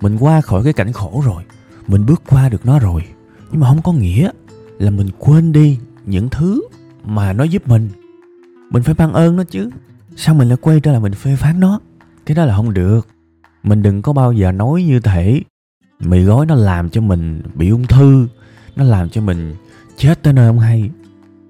Mình 0.00 0.16
qua 0.16 0.40
khỏi 0.40 0.64
cái 0.64 0.72
cảnh 0.72 0.92
khổ 0.92 1.22
rồi. 1.26 1.42
Mình 1.86 2.06
bước 2.06 2.22
qua 2.26 2.48
được 2.48 2.66
nó 2.66 2.78
rồi. 2.78 3.02
Nhưng 3.50 3.60
mà 3.60 3.68
không 3.68 3.82
có 3.82 3.92
nghĩa 3.92 4.30
là 4.78 4.90
mình 4.90 5.10
quên 5.18 5.52
đi 5.52 5.78
những 6.06 6.28
thứ 6.28 6.62
mà 7.04 7.32
nó 7.32 7.44
giúp 7.44 7.68
mình. 7.68 7.88
Mình 8.70 8.82
phải 8.82 8.94
ban 8.94 9.12
ơn 9.12 9.36
nó 9.36 9.44
chứ. 9.44 9.70
Sao 10.16 10.34
mình 10.34 10.48
lại 10.48 10.56
quay 10.60 10.80
trở 10.80 10.92
lại 10.92 11.00
mình 11.00 11.14
phê 11.14 11.36
phán 11.36 11.60
nó? 11.60 11.80
Cái 12.26 12.34
đó 12.34 12.44
là 12.44 12.56
không 12.56 12.74
được. 12.74 13.08
Mình 13.62 13.82
đừng 13.82 14.02
có 14.02 14.12
bao 14.12 14.32
giờ 14.32 14.52
nói 14.52 14.82
như 14.82 15.00
thể 15.00 15.40
mì 16.00 16.22
gói 16.22 16.46
nó 16.46 16.54
làm 16.54 16.90
cho 16.90 17.00
mình 17.00 17.42
bị 17.54 17.68
ung 17.70 17.86
thư, 17.86 18.28
nó 18.76 18.84
làm 18.84 19.08
cho 19.08 19.20
mình 19.20 19.54
chết 19.96 20.22
tới 20.22 20.32
nơi 20.32 20.48
không 20.48 20.58
hay. 20.58 20.90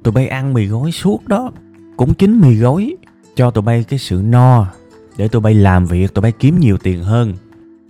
Tụi 0.03 0.15
bay 0.15 0.29
ăn 0.29 0.55
mì 0.55 0.67
gói 0.67 0.93
suốt 0.93 1.29
đó, 1.29 1.53
cũng 1.97 2.15
chính 2.15 2.41
mì 2.41 2.55
gói 2.55 2.97
cho 3.37 3.51
tụi 3.51 3.63
bay 3.63 3.85
cái 3.89 3.99
sự 3.99 4.23
no. 4.25 4.67
Để 5.17 5.29
tụi 5.29 5.43
bay 5.43 5.55
làm 5.55 5.87
việc, 5.87 6.15
tụi 6.15 6.23
bay 6.23 6.33
kiếm 6.33 6.61
nhiều 6.61 6.79
tiền 6.79 7.03
hơn. 7.03 7.35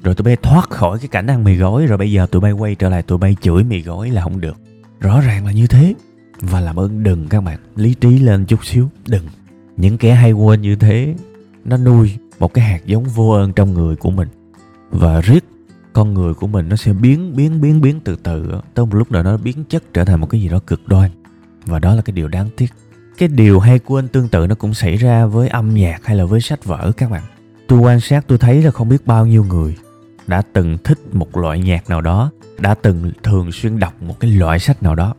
Rồi 0.03 0.15
tụi 0.15 0.25
bay 0.25 0.37
thoát 0.37 0.71
khỏi 0.71 0.99
cái 0.99 1.09
cảnh 1.09 1.27
ăn 1.27 1.45
mì 1.45 1.55
gói, 1.55 1.87
rồi 1.87 1.99
bây 1.99 2.13
giờ 2.13 2.27
tụi 2.27 2.41
bay 2.41 2.53
quay 2.53 2.75
trở 2.75 2.89
lại 2.89 3.03
tụi 3.03 3.19
bay 3.19 3.37
chửi 3.41 3.65
mì 3.65 3.83
gói 3.83 4.11
là 4.11 4.23
không 4.23 4.41
được. 4.41 4.57
Rõ 5.01 5.21
ràng 5.21 5.47
là 5.47 5.53
như 5.53 5.67
thế 5.67 5.95
và 6.41 6.61
làm 6.61 6.77
ơn 6.77 7.03
đừng 7.03 7.29
các 7.29 7.41
bạn, 7.41 7.59
lý 7.77 7.95
trí 7.95 8.19
lên 8.19 8.45
chút 8.47 8.65
xíu, 8.65 8.89
đừng. 9.07 9.25
Những 9.77 9.99
kẻ 9.99 10.15
hay 10.15 10.33
quên 10.33 10.61
như 10.63 10.77
thế, 10.77 11.15
nó 11.65 11.77
nuôi 11.77 12.17
một 12.39 12.55
cái 12.55 12.65
hạt 12.65 12.87
giống 12.87 13.05
vô 13.05 13.31
ơn 13.31 13.53
trong 13.53 13.75
người 13.75 13.97
của 13.97 14.11
mình. 14.11 14.29
Và 14.91 15.21
riết, 15.21 15.45
con 15.93 16.15
người 16.15 16.35
của 16.35 16.47
mình 16.47 16.69
nó 16.69 16.77
sẽ 16.77 16.93
biến 16.93 17.37
biến 17.37 17.61
biến 17.61 17.81
biến 17.81 18.01
từ 18.05 18.17
từ 18.23 18.53
tới 18.75 18.87
một 18.87 18.95
lúc 18.95 19.13
nào 19.13 19.23
nó 19.23 19.37
biến 19.37 19.65
chất 19.69 19.83
trở 19.95 20.05
thành 20.05 20.21
một 20.21 20.27
cái 20.31 20.41
gì 20.41 20.49
đó 20.49 20.59
cực 20.67 20.89
đoan. 20.89 21.11
Và 21.67 21.79
đó 21.79 21.95
là 21.95 22.03
cái 22.03 22.13
điều 22.13 22.29
đáng 22.29 22.49
tiếc. 22.57 22.73
Cái 23.19 23.29
điều 23.29 23.61
hay 23.61 23.79
quên 23.79 24.09
tương 24.09 24.29
tự 24.29 24.47
nó 24.47 24.55
cũng 24.55 24.75
xảy 24.75 24.97
ra 24.97 25.27
với 25.27 25.49
âm 25.49 25.75
nhạc 25.75 26.05
hay 26.05 26.17
là 26.17 26.25
với 26.25 26.41
sách 26.41 26.65
vở 26.65 26.93
các 26.97 27.11
bạn. 27.11 27.23
Tôi 27.69 27.79
quan 27.79 28.01
sát, 28.01 28.25
tôi 28.27 28.39
thấy 28.39 28.63
là 28.63 28.71
không 28.71 28.89
biết 28.89 29.07
bao 29.07 29.27
nhiêu 29.27 29.45
người 29.45 29.77
đã 30.27 30.43
từng 30.53 30.79
thích 30.85 30.99
một 31.13 31.37
loại 31.37 31.59
nhạc 31.59 31.91
nào 31.91 32.01
đó, 32.01 32.31
đã 32.59 32.75
từng 32.75 33.13
thường 33.23 33.53
xuyên 33.53 33.79
đọc 33.79 34.03
một 34.03 34.21
cái 34.21 34.31
loại 34.31 34.59
sách 34.59 34.83
nào 34.83 34.95
đó 34.95 35.15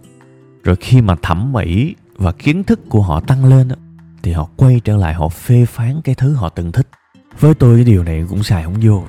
rồi 0.68 0.76
khi 0.76 1.02
mà 1.02 1.16
thẩm 1.22 1.54
mỹ 1.54 1.96
và 2.18 2.32
kiến 2.32 2.64
thức 2.64 2.80
của 2.90 3.02
họ 3.02 3.20
tăng 3.20 3.46
lên 3.46 3.68
thì 4.24 4.32
họ 4.32 4.50
quay 4.56 4.82
trở 4.84 4.98
lại, 4.98 5.14
họ 5.14 5.30
phê 5.30 5.66
phán 5.66 6.02
cái 6.04 6.16
thứ 6.16 6.34
họ 6.34 6.50
từng 6.50 6.72
thích. 6.72 6.88
Với 7.40 7.54
tôi, 7.54 7.76
cái 7.76 7.84
điều 7.84 8.04
này 8.04 8.26
cũng 8.30 8.44
xài 8.44 8.64
không 8.64 8.76
vô. 8.82 9.04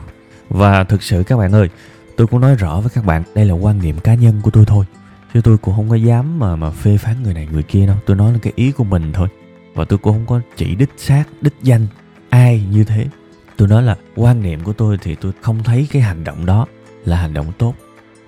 Và 0.49 0.85
thực 0.85 1.03
sự 1.03 1.23
các 1.23 1.37
bạn 1.37 1.53
ơi, 1.53 1.69
tôi 2.17 2.27
cũng 2.27 2.41
nói 2.41 2.55
rõ 2.55 2.81
với 2.81 2.91
các 2.95 3.05
bạn, 3.05 3.23
đây 3.35 3.45
là 3.45 3.55
quan 3.55 3.79
niệm 3.83 3.99
cá 3.99 4.15
nhân 4.15 4.41
của 4.43 4.51
tôi 4.51 4.65
thôi. 4.67 4.85
Chứ 5.35 5.41
tôi 5.41 5.59
cũng 5.59 5.77
không 5.77 5.89
có 5.89 5.95
dám 5.95 6.39
mà 6.39 6.57
mà 6.57 6.71
phê 6.71 6.97
phán 6.97 7.23
người 7.23 7.35
này 7.35 7.49
người 7.53 7.63
kia 7.63 7.87
đâu. 7.87 7.97
Tôi 8.07 8.17
nói 8.17 8.33
là 8.33 8.39
cái 8.43 8.53
ý 8.57 8.73
của 8.73 8.85
mình 8.85 9.13
thôi. 9.13 9.29
Và 9.75 9.85
tôi 9.85 9.99
cũng 9.99 10.13
không 10.13 10.27
có 10.27 10.41
chỉ 10.57 10.75
đích 10.75 10.91
xác, 10.97 11.25
đích 11.41 11.55
danh 11.63 11.87
ai 12.29 12.65
như 12.71 12.85
thế. 12.85 13.07
Tôi 13.57 13.69
nói 13.69 13.83
là 13.83 13.97
quan 14.17 14.43
niệm 14.43 14.61
của 14.65 14.73
tôi 14.73 14.99
thì 15.03 15.15
tôi 15.15 15.33
không 15.41 15.63
thấy 15.63 15.89
cái 15.91 16.03
hành 16.03 16.25
động 16.25 16.47
đó 16.47 16.67
là 17.05 17.17
hành 17.17 17.35
động 17.35 17.53
tốt. 17.59 17.75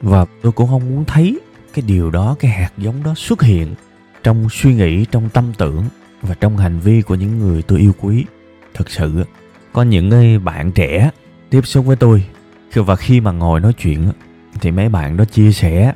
Và 0.03 0.27
tôi 0.43 0.53
cũng 0.53 0.69
không 0.69 0.91
muốn 0.91 1.05
thấy 1.05 1.41
cái 1.75 1.85
điều 1.87 2.11
đó 2.11 2.37
cái 2.41 2.50
hạt 2.50 2.73
giống 2.79 3.03
đó 3.03 3.15
xuất 3.17 3.43
hiện 3.43 3.75
trong 4.23 4.49
suy 4.50 4.75
nghĩ 4.75 5.05
trong 5.05 5.29
tâm 5.29 5.53
tưởng 5.59 5.85
và 6.23 6.35
trong 6.35 6.57
hành 6.57 6.79
vi 6.79 7.03
của 7.03 7.15
những 7.15 7.39
người 7.39 7.62
tôi 7.62 7.79
yêu 7.79 7.93
quý. 8.00 8.25
Thực 8.75 8.91
sự 8.91 9.25
có 9.73 9.83
những 9.83 10.09
người 10.09 10.39
bạn 10.39 10.73
trẻ 10.73 11.11
tiếp 11.50 11.67
xúc 11.67 11.87
với 11.87 11.97
tôi 11.97 12.25
và 12.75 12.97
khi 12.97 13.21
mà 13.21 13.33
ngồi 13.33 13.61
nói 13.61 13.73
chuyện 13.73 14.12
thì 14.61 14.71
mấy 14.71 14.89
bạn 14.89 15.17
đó 15.17 15.25
chia 15.25 15.53
sẻ. 15.53 15.93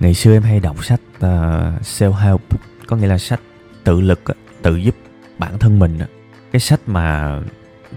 Ngày 0.00 0.14
xưa 0.14 0.32
em 0.32 0.42
hay 0.42 0.60
đọc 0.60 0.84
sách 0.84 1.00
ờ, 1.20 1.72
uh, 1.76 1.82
self 1.82 2.12
help 2.12 2.40
có 2.86 2.96
nghĩa 2.96 3.06
là 3.06 3.18
sách 3.18 3.40
tự 3.84 4.00
lực 4.00 4.20
tự 4.62 4.76
giúp 4.76 4.94
bản 5.38 5.58
thân 5.58 5.78
mình. 5.78 5.98
Cái 6.52 6.60
sách 6.60 6.80
mà 6.86 7.38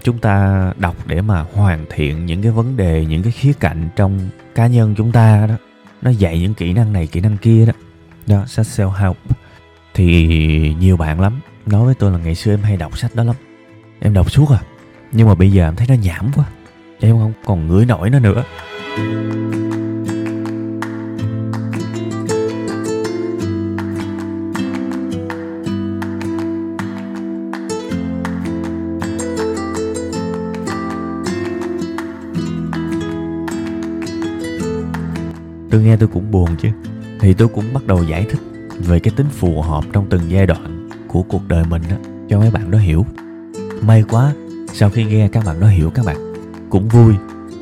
chúng 0.02 0.18
ta 0.18 0.72
đọc 0.78 0.96
để 1.06 1.20
mà 1.20 1.46
hoàn 1.52 1.86
thiện 1.90 2.26
những 2.26 2.42
cái 2.42 2.52
vấn 2.52 2.76
đề 2.76 3.06
những 3.06 3.22
cái 3.22 3.32
khía 3.32 3.52
cạnh 3.60 3.88
trong 3.96 4.28
cá 4.54 4.66
nhân 4.66 4.94
chúng 4.96 5.12
ta 5.12 5.46
đó 5.46 5.54
nó 6.02 6.10
dạy 6.10 6.40
những 6.40 6.54
kỹ 6.54 6.72
năng 6.72 6.92
này, 6.92 7.06
kỹ 7.06 7.20
năng 7.20 7.36
kia 7.36 7.66
đó. 7.66 7.72
Đó, 8.26 8.46
sách 8.46 8.66
self 8.66 8.90
help 8.90 9.16
thì 9.94 10.74
nhiều 10.80 10.96
bạn 10.96 11.20
lắm. 11.20 11.40
Nói 11.66 11.84
với 11.84 11.94
tôi 11.94 12.10
là 12.10 12.18
ngày 12.18 12.34
xưa 12.34 12.52
em 12.52 12.62
hay 12.62 12.76
đọc 12.76 12.98
sách 12.98 13.14
đó 13.14 13.24
lắm. 13.24 13.36
Em 14.00 14.14
đọc 14.14 14.30
suốt 14.30 14.50
à. 14.50 14.58
Nhưng 15.12 15.28
mà 15.28 15.34
bây 15.34 15.52
giờ 15.52 15.68
em 15.68 15.76
thấy 15.76 15.86
nó 15.86 15.94
nhảm 15.94 16.30
quá. 16.34 16.44
Em 17.00 17.18
không 17.18 17.32
còn 17.44 17.68
ngửi 17.68 17.86
nổi 17.86 18.10
nó 18.10 18.18
nữa. 18.18 18.44
Tôi 35.72 35.82
nghe 35.82 35.96
tôi 35.96 36.08
cũng 36.08 36.30
buồn 36.30 36.56
chứ. 36.62 36.68
Thì 37.20 37.34
tôi 37.34 37.48
cũng 37.48 37.64
bắt 37.74 37.86
đầu 37.86 38.04
giải 38.04 38.26
thích 38.30 38.40
về 38.78 38.98
cái 38.98 39.12
tính 39.16 39.26
phù 39.30 39.62
hợp 39.62 39.84
trong 39.92 40.06
từng 40.10 40.20
giai 40.28 40.46
đoạn 40.46 40.88
của 41.08 41.22
cuộc 41.22 41.48
đời 41.48 41.64
mình 41.64 41.82
đó 41.90 41.96
cho 42.28 42.38
mấy 42.38 42.50
bạn 42.50 42.70
đó 42.70 42.78
hiểu. 42.78 43.06
May 43.82 44.02
quá 44.02 44.32
sau 44.72 44.90
khi 44.90 45.04
nghe 45.04 45.28
các 45.28 45.44
bạn 45.44 45.60
đó 45.60 45.66
hiểu 45.66 45.90
các 45.90 46.06
bạn 46.06 46.16
cũng 46.70 46.88
vui. 46.88 47.14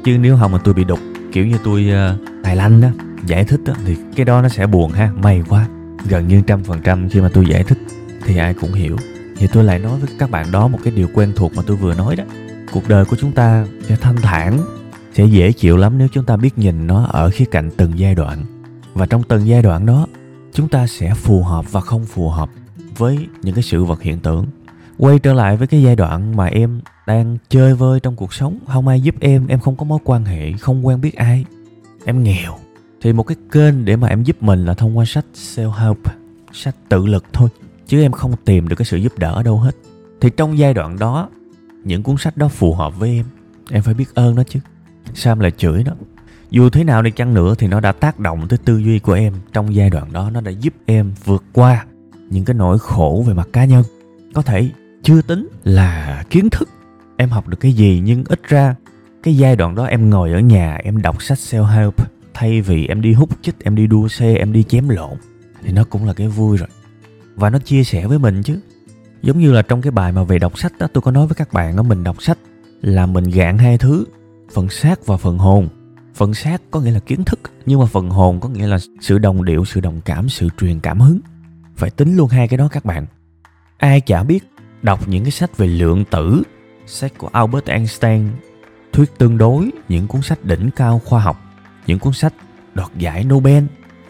Chứ 0.05 0.19
nếu 0.19 0.37
không 0.41 0.53
mà 0.53 0.59
tôi 0.65 0.75
bị 0.75 0.85
đục 0.85 0.99
kiểu 1.33 1.47
như 1.47 1.57
tôi 1.65 1.91
uh, 1.91 2.43
tài 2.43 2.57
lanh 2.57 2.81
đó 2.81 2.89
giải 3.27 3.45
thích 3.45 3.61
đó, 3.65 3.75
thì 3.85 3.97
cái 4.17 4.25
đó 4.25 4.43
nó 4.43 4.49
sẽ 4.49 4.67
buồn 4.67 4.93
ha. 4.93 5.13
May 5.23 5.43
quá 5.49 5.67
gần 6.09 6.29
như 6.29 6.43
trăm 6.47 6.65
phần 6.65 6.81
trăm 6.85 7.09
khi 7.09 7.21
mà 7.21 7.29
tôi 7.35 7.47
giải 7.47 7.63
thích 7.63 7.79
thì 8.25 8.37
ai 8.37 8.55
cũng 8.55 8.73
hiểu. 8.73 8.97
Thì 9.37 9.47
tôi 9.53 9.65
lại 9.65 9.79
nói 9.79 9.99
với 9.99 10.09
các 10.19 10.31
bạn 10.31 10.53
đó 10.53 10.69
một 10.69 10.79
cái 10.85 10.93
điều 10.97 11.09
quen 11.15 11.33
thuộc 11.37 11.53
mà 11.57 11.63
tôi 11.67 11.77
vừa 11.77 11.95
nói 11.95 12.17
đó. 12.17 12.25
Cuộc 12.73 12.89
đời 12.89 13.05
của 13.05 13.17
chúng 13.17 13.33
ta 13.33 13.67
sẽ 13.89 13.97
thanh 13.97 14.17
thản 14.17 14.59
sẽ 15.13 15.25
dễ 15.25 15.53
chịu 15.53 15.77
lắm 15.77 15.99
nếu 15.99 16.09
chúng 16.09 16.25
ta 16.25 16.37
biết 16.37 16.59
nhìn 16.59 16.87
nó 16.87 17.05
ở 17.05 17.31
khía 17.31 17.45
cạnh 17.45 17.71
từng 17.77 17.99
giai 17.99 18.15
đoạn. 18.15 18.45
Và 18.95 19.07
trong 19.07 19.23
từng 19.23 19.47
giai 19.47 19.63
đoạn 19.63 19.87
đó, 19.87 20.07
chúng 20.53 20.69
ta 20.69 20.87
sẽ 20.87 21.15
phù 21.15 21.43
hợp 21.43 21.73
và 21.73 21.81
không 21.81 22.05
phù 22.05 22.29
hợp 22.29 22.51
với 22.97 23.27
những 23.43 23.55
cái 23.55 23.63
sự 23.63 23.85
vật 23.85 24.03
hiện 24.03 24.21
tượng. 24.21 24.47
Quay 24.99 25.19
trở 25.19 25.33
lại 25.33 25.57
với 25.57 25.67
cái 25.67 25.83
giai 25.83 25.97
đoạn 25.97 26.37
mà 26.37 26.47
em 26.47 26.81
đang 27.07 27.39
chơi 27.49 27.75
vơi 27.75 28.01
trong 28.01 28.17
cuộc 28.17 28.35
sống. 28.35 28.59
Không 28.67 28.89
ai 28.89 29.01
giúp 29.01 29.15
em 29.21 29.47
em 29.47 29.61
không 29.61 29.77
có 29.77 29.85
mối 29.85 29.99
quan 30.05 30.25
hệ, 30.25 30.53
không 30.53 30.87
quen 30.87 31.01
biết 31.01 31.15
ai. 31.15 31.45
Em 32.05 32.23
nghèo. 32.23 32.57
Thì 33.01 33.13
một 33.13 33.23
cái 33.23 33.37
kênh 33.53 33.85
để 33.85 33.97
mà 33.97 34.09
em 34.09 34.23
giúp 34.23 34.43
mình 34.43 34.65
là 34.65 34.75
thông 34.75 34.99
qua 34.99 35.05
sách 35.05 35.25
self 35.35 35.71
help 35.71 35.99
sách 36.53 36.77
tự 36.89 37.07
lực 37.07 37.25
thôi. 37.33 37.49
Chứ 37.87 38.03
em 38.03 38.13
không 38.13 38.35
tìm 38.45 38.69
được 38.69 38.77
cái 38.77 38.87
sự 38.87 38.97
giúp 38.97 39.19
đỡ 39.19 39.33
ở 39.33 39.43
đâu 39.43 39.59
hết. 39.59 39.77
Thì 40.21 40.31
trong 40.37 40.59
giai 40.59 40.75
đoạn 40.75 40.99
đó, 40.99 41.29
những 41.85 42.03
cuốn 42.03 42.17
sách 42.17 42.37
đó 42.37 42.49
phù 42.49 42.75
hợp 42.75 42.99
với 42.99 43.11
em 43.11 43.25
em 43.71 43.83
phải 43.83 43.95
biết 43.95 44.15
ơn 44.15 44.35
nó 44.35 44.43
chứ 44.43 44.61
sam 45.15 45.41
lại 45.41 45.51
chửi 45.51 45.85
nó 45.85 45.93
dù 46.51 46.71
thế 46.71 46.85
nào 46.85 47.03
đi 47.03 47.11
chăng 47.11 47.35
nữa 47.35 47.55
thì 47.59 47.67
nó 47.67 47.81
đã 47.81 47.93
tác 47.93 48.19
động 48.19 48.49
tới 48.49 48.59
tư 48.65 48.79
duy 48.79 48.99
của 48.99 49.13
em 49.13 49.35
trong 49.53 49.75
giai 49.75 49.91
đoạn 49.91 50.13
đó. 50.13 50.31
Nó 50.31 50.41
đã 50.41 50.51
giúp 50.51 50.75
em 50.87 51.13
vượt 51.25 51.45
qua 51.53 51.85
những 52.31 52.45
cái 52.45 52.55
nỗi 52.55 52.79
khổ 52.79 53.25
về 53.27 53.35
mặt 53.35 53.49
cá 53.53 53.65
nhân. 53.65 53.85
Có 54.35 54.43
thể 54.43 54.71
chưa 55.03 55.23
tính 55.23 55.49
là 55.65 56.25
kiến 56.31 56.51
thức 56.51 56.69
em 57.17 57.29
học 57.29 57.49
được 57.49 57.61
cái 57.61 57.73
gì, 57.73 58.03
nhưng 58.05 58.25
ít 58.29 58.41
ra 58.49 58.75
cái 59.23 59.37
giai 59.37 59.57
đoạn 59.57 59.75
đó 59.75 59.85
em 59.85 60.11
ngồi 60.11 60.33
ở 60.33 60.41
nhà, 60.41 60.79
em 60.85 61.03
đọc 61.03 61.23
sách 61.23 61.39
self 61.39 61.65
help 61.65 61.95
thay 62.35 62.61
vì 62.61 62.87
em 62.87 63.01
đi 63.01 63.13
hút 63.13 63.31
chích, 63.43 63.65
em 63.65 63.75
đi 63.75 63.87
đua 63.87 64.09
xe, 64.09 64.35
em 64.35 64.53
đi 64.53 64.63
chém 64.63 64.89
lộn, 64.89 65.17
thì 65.63 65.73
nó 65.73 65.85
cũng 65.85 66.07
là 66.07 66.13
cái 66.13 66.29
vui 66.29 66.57
rồi. 66.57 66.69
Và 67.35 67.51
nó 67.51 67.59
chia 67.59 67.85
sẻ 67.85 68.07
với 68.07 68.19
mình 68.19 68.43
chứ. 68.43 68.61
Giống 69.23 69.39
như 69.39 69.53
là 69.53 69.63
trong 69.63 69.83
cái 69.83 69.91
bài 69.91 70.13
mà 70.13 70.23
về 70.23 70.39
đọc 70.39 70.59
sách 70.59 70.73
đó, 70.79 70.87
tôi 70.93 71.03
có 71.03 71.11
nói 71.11 71.27
với 71.27 71.35
các 71.35 71.53
bạn 71.53 71.77
đó, 71.77 71.83
mình 71.83 72.05
đọc 72.05 72.23
sách 72.23 72.39
là 72.81 73.07
mình 73.07 73.25
gạn 73.25 73.59
hai 73.59 73.79
thứ 73.79 74.05
phần 74.53 74.69
xác 74.69 75.07
và 75.07 75.17
phần 75.17 75.39
hồn. 75.39 75.69
Phần 76.15 76.35
xác 76.35 76.63
có 76.71 76.81
nghĩa 76.81 76.91
là 76.91 77.01
kiến 77.01 77.25
thức 77.25 77.41
nhưng 77.67 77.81
mà 77.81 77.87
phần 77.87 78.11
hồn 78.11 78.41
có 78.41 78.49
nghĩa 78.49 78.67
là 78.67 78.79
sự 79.01 79.19
đồng 79.19 79.45
điệu 79.45 79.65
sự 79.65 79.81
đồng 79.81 80.01
cảm 80.05 80.29
sự 80.29 80.49
truyền 80.59 80.81
cảm 80.81 81.01
hứng. 81.01 81.21
Phải 81.77 81.91
tính 81.91 82.17
luôn 82.17 82.29
hai 82.29 82.49
cái 82.49 82.59
đó 82.59 82.69
các 82.69 82.85
bạn. 82.85 83.07
Ai 83.79 84.01
chả 84.01 84.23
biết 84.23 84.45
đọc 84.83 85.09
những 85.09 85.25
cái 85.25 85.31
sách 85.31 85.57
về 85.57 85.67
lượng 85.67 86.05
tử 86.05 86.43
sách 86.87 87.13
của 87.19 87.29
albert 87.33 87.65
einstein 87.65 88.29
thuyết 88.93 89.19
tương 89.19 89.39
đối 89.39 89.71
những 89.89 90.07
cuốn 90.07 90.23
sách 90.23 90.45
đỉnh 90.45 90.71
cao 90.77 91.01
khoa 91.05 91.21
học 91.21 91.37
những 91.87 91.99
cuốn 91.99 92.13
sách 92.13 92.35
đoạt 92.75 92.91
giải 92.97 93.25
nobel 93.25 93.65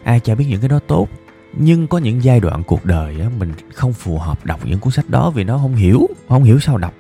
ai 0.05 0.21
chả 0.21 0.35
biết 0.35 0.45
những 0.49 0.61
cái 0.61 0.69
đó 0.69 0.79
tốt. 0.87 1.09
Nhưng 1.53 1.87
có 1.87 1.99
những 1.99 2.25
giai 2.25 2.41
đoạn 2.41 2.63
cuộc 2.65 2.85
đời 2.85 3.21
á, 3.21 3.29
mình 3.39 3.53
không 3.75 3.93
phù 3.93 4.19
hợp 4.19 4.47
đọc 4.47 4.61
những 4.65 4.79
cuốn 4.79 4.93
sách 4.93 5.11
đó 5.11 5.31
vì 5.31 5.45
nó 5.45 5.59
không 5.59 5.75
hiểu 5.75 6.07
không 6.29 6.45
hiểu 6.45 6.61
sao 6.61 6.79
đọc. 6.79 6.95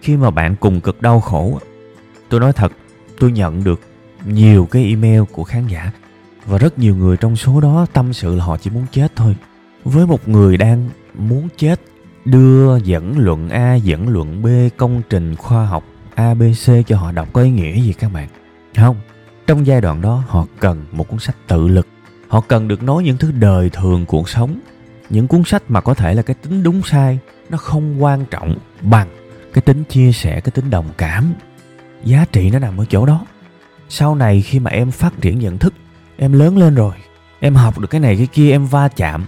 Khi 0.00 0.16
mà 0.16 0.30
bạn 0.30 0.56
cùng 0.60 0.80
cực 0.80 1.02
đau 1.02 1.20
khổ 1.20 1.58
tôi 2.28 2.40
nói 2.40 2.52
thật, 2.52 2.72
tôi 3.18 3.32
nhận 3.32 3.64
được 3.64 3.80
nhiều 4.26 4.68
cái 4.70 4.84
email 4.84 5.22
của 5.32 5.44
khán 5.44 5.66
giả 5.66 5.92
và 6.46 6.58
rất 6.58 6.78
nhiều 6.78 6.96
người 6.96 7.16
trong 7.16 7.36
số 7.36 7.60
đó 7.60 7.86
tâm 7.92 8.12
sự 8.12 8.36
là 8.36 8.44
họ 8.44 8.56
chỉ 8.56 8.70
muốn 8.70 8.86
chết 8.92 9.12
thôi. 9.16 9.36
Với 9.84 10.06
một 10.06 10.28
người 10.28 10.56
đang 10.56 10.88
muốn 11.14 11.48
chết, 11.56 11.80
đưa 12.24 12.76
dẫn 12.76 13.18
luận 13.18 13.48
a, 13.48 13.74
dẫn 13.74 14.08
luận 14.08 14.42
b, 14.42 14.46
công 14.76 15.02
trình 15.10 15.36
khoa 15.36 15.66
học 15.66 15.84
abc 16.14 16.72
cho 16.86 16.96
họ 16.96 17.12
đọc 17.12 17.28
có 17.32 17.42
ý 17.42 17.50
nghĩa 17.50 17.80
gì 17.80 17.92
các 17.92 18.12
bạn? 18.12 18.28
Không, 18.76 18.96
trong 19.46 19.66
giai 19.66 19.80
đoạn 19.80 20.02
đó 20.02 20.22
họ 20.28 20.46
cần 20.60 20.84
một 20.92 21.08
cuốn 21.08 21.18
sách 21.18 21.36
tự 21.46 21.68
lực. 21.68 21.86
Họ 22.28 22.40
cần 22.40 22.68
được 22.68 22.82
nói 22.82 23.02
những 23.02 23.18
thứ 23.18 23.30
đời 23.30 23.70
thường 23.70 24.06
cuộc 24.06 24.28
sống. 24.28 24.60
Những 25.10 25.28
cuốn 25.28 25.44
sách 25.44 25.62
mà 25.68 25.80
có 25.80 25.94
thể 25.94 26.14
là 26.14 26.22
cái 26.22 26.34
tính 26.34 26.62
đúng 26.62 26.82
sai, 26.82 27.18
nó 27.50 27.58
không 27.58 28.02
quan 28.02 28.24
trọng 28.30 28.56
bằng 28.82 29.08
cái 29.52 29.62
tính 29.62 29.84
chia 29.84 30.12
sẻ, 30.12 30.40
cái 30.40 30.50
tính 30.50 30.70
đồng 30.70 30.88
cảm 30.98 31.34
giá 32.04 32.24
trị 32.32 32.50
nó 32.50 32.58
nằm 32.58 32.78
ở 32.80 32.84
chỗ 32.84 33.06
đó. 33.06 33.26
Sau 33.88 34.14
này 34.14 34.42
khi 34.42 34.58
mà 34.58 34.70
em 34.70 34.90
phát 34.90 35.20
triển 35.20 35.38
nhận 35.38 35.58
thức, 35.58 35.74
em 36.16 36.32
lớn 36.32 36.58
lên 36.58 36.74
rồi, 36.74 36.94
em 37.40 37.54
học 37.54 37.78
được 37.78 37.90
cái 37.90 38.00
này 38.00 38.16
cái 38.16 38.26
kia, 38.26 38.50
em 38.50 38.66
va 38.66 38.88
chạm, 38.88 39.24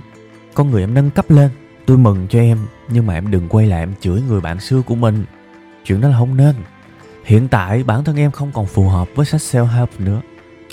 con 0.54 0.70
người 0.70 0.82
em 0.82 0.94
nâng 0.94 1.10
cấp 1.10 1.30
lên. 1.30 1.50
Tôi 1.86 1.98
mừng 1.98 2.26
cho 2.30 2.38
em, 2.38 2.58
nhưng 2.88 3.06
mà 3.06 3.14
em 3.14 3.30
đừng 3.30 3.48
quay 3.48 3.66
lại 3.66 3.80
em 3.80 3.94
chửi 4.00 4.22
người 4.22 4.40
bạn 4.40 4.60
xưa 4.60 4.82
của 4.82 4.94
mình. 4.94 5.24
Chuyện 5.84 6.00
đó 6.00 6.08
là 6.08 6.18
không 6.18 6.36
nên. 6.36 6.54
Hiện 7.24 7.48
tại 7.48 7.82
bản 7.82 8.04
thân 8.04 8.16
em 8.16 8.30
không 8.30 8.50
còn 8.54 8.66
phù 8.66 8.88
hợp 8.88 9.08
với 9.14 9.26
sách 9.26 9.40
self 9.40 9.64
help 9.64 10.00
nữa. 10.00 10.20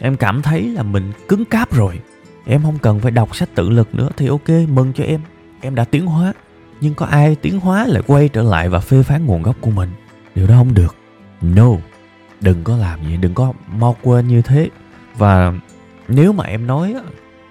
Em 0.01 0.17
cảm 0.17 0.41
thấy 0.41 0.69
là 0.69 0.83
mình 0.83 1.11
cứng 1.27 1.45
cáp 1.45 1.73
rồi. 1.73 1.99
Em 2.45 2.63
không 2.63 2.77
cần 2.77 2.99
phải 2.99 3.11
đọc 3.11 3.35
sách 3.35 3.49
tự 3.55 3.69
lực 3.69 3.95
nữa 3.95 4.09
thì 4.17 4.27
ok, 4.27 4.49
mừng 4.49 4.93
cho 4.93 5.03
em. 5.03 5.21
Em 5.61 5.75
đã 5.75 5.83
tiến 5.83 6.05
hóa, 6.05 6.33
nhưng 6.81 6.93
có 6.93 7.05
ai 7.05 7.35
tiến 7.35 7.59
hóa 7.59 7.85
lại 7.87 8.03
quay 8.07 8.29
trở 8.29 8.43
lại 8.43 8.69
và 8.69 8.79
phê 8.79 9.03
phán 9.03 9.25
nguồn 9.25 9.41
gốc 9.41 9.55
của 9.61 9.71
mình? 9.71 9.89
Điều 10.35 10.47
đó 10.47 10.55
không 10.57 10.73
được 10.73 10.95
no, 11.41 11.69
đừng 12.41 12.63
có 12.63 12.77
làm 12.77 12.99
vậy, 13.03 13.17
đừng 13.17 13.33
có 13.33 13.53
mau 13.67 13.97
quên 14.01 14.27
như 14.27 14.41
thế. 14.41 14.69
Và 15.17 15.53
nếu 16.07 16.33
mà 16.33 16.43
em 16.43 16.67
nói 16.67 16.95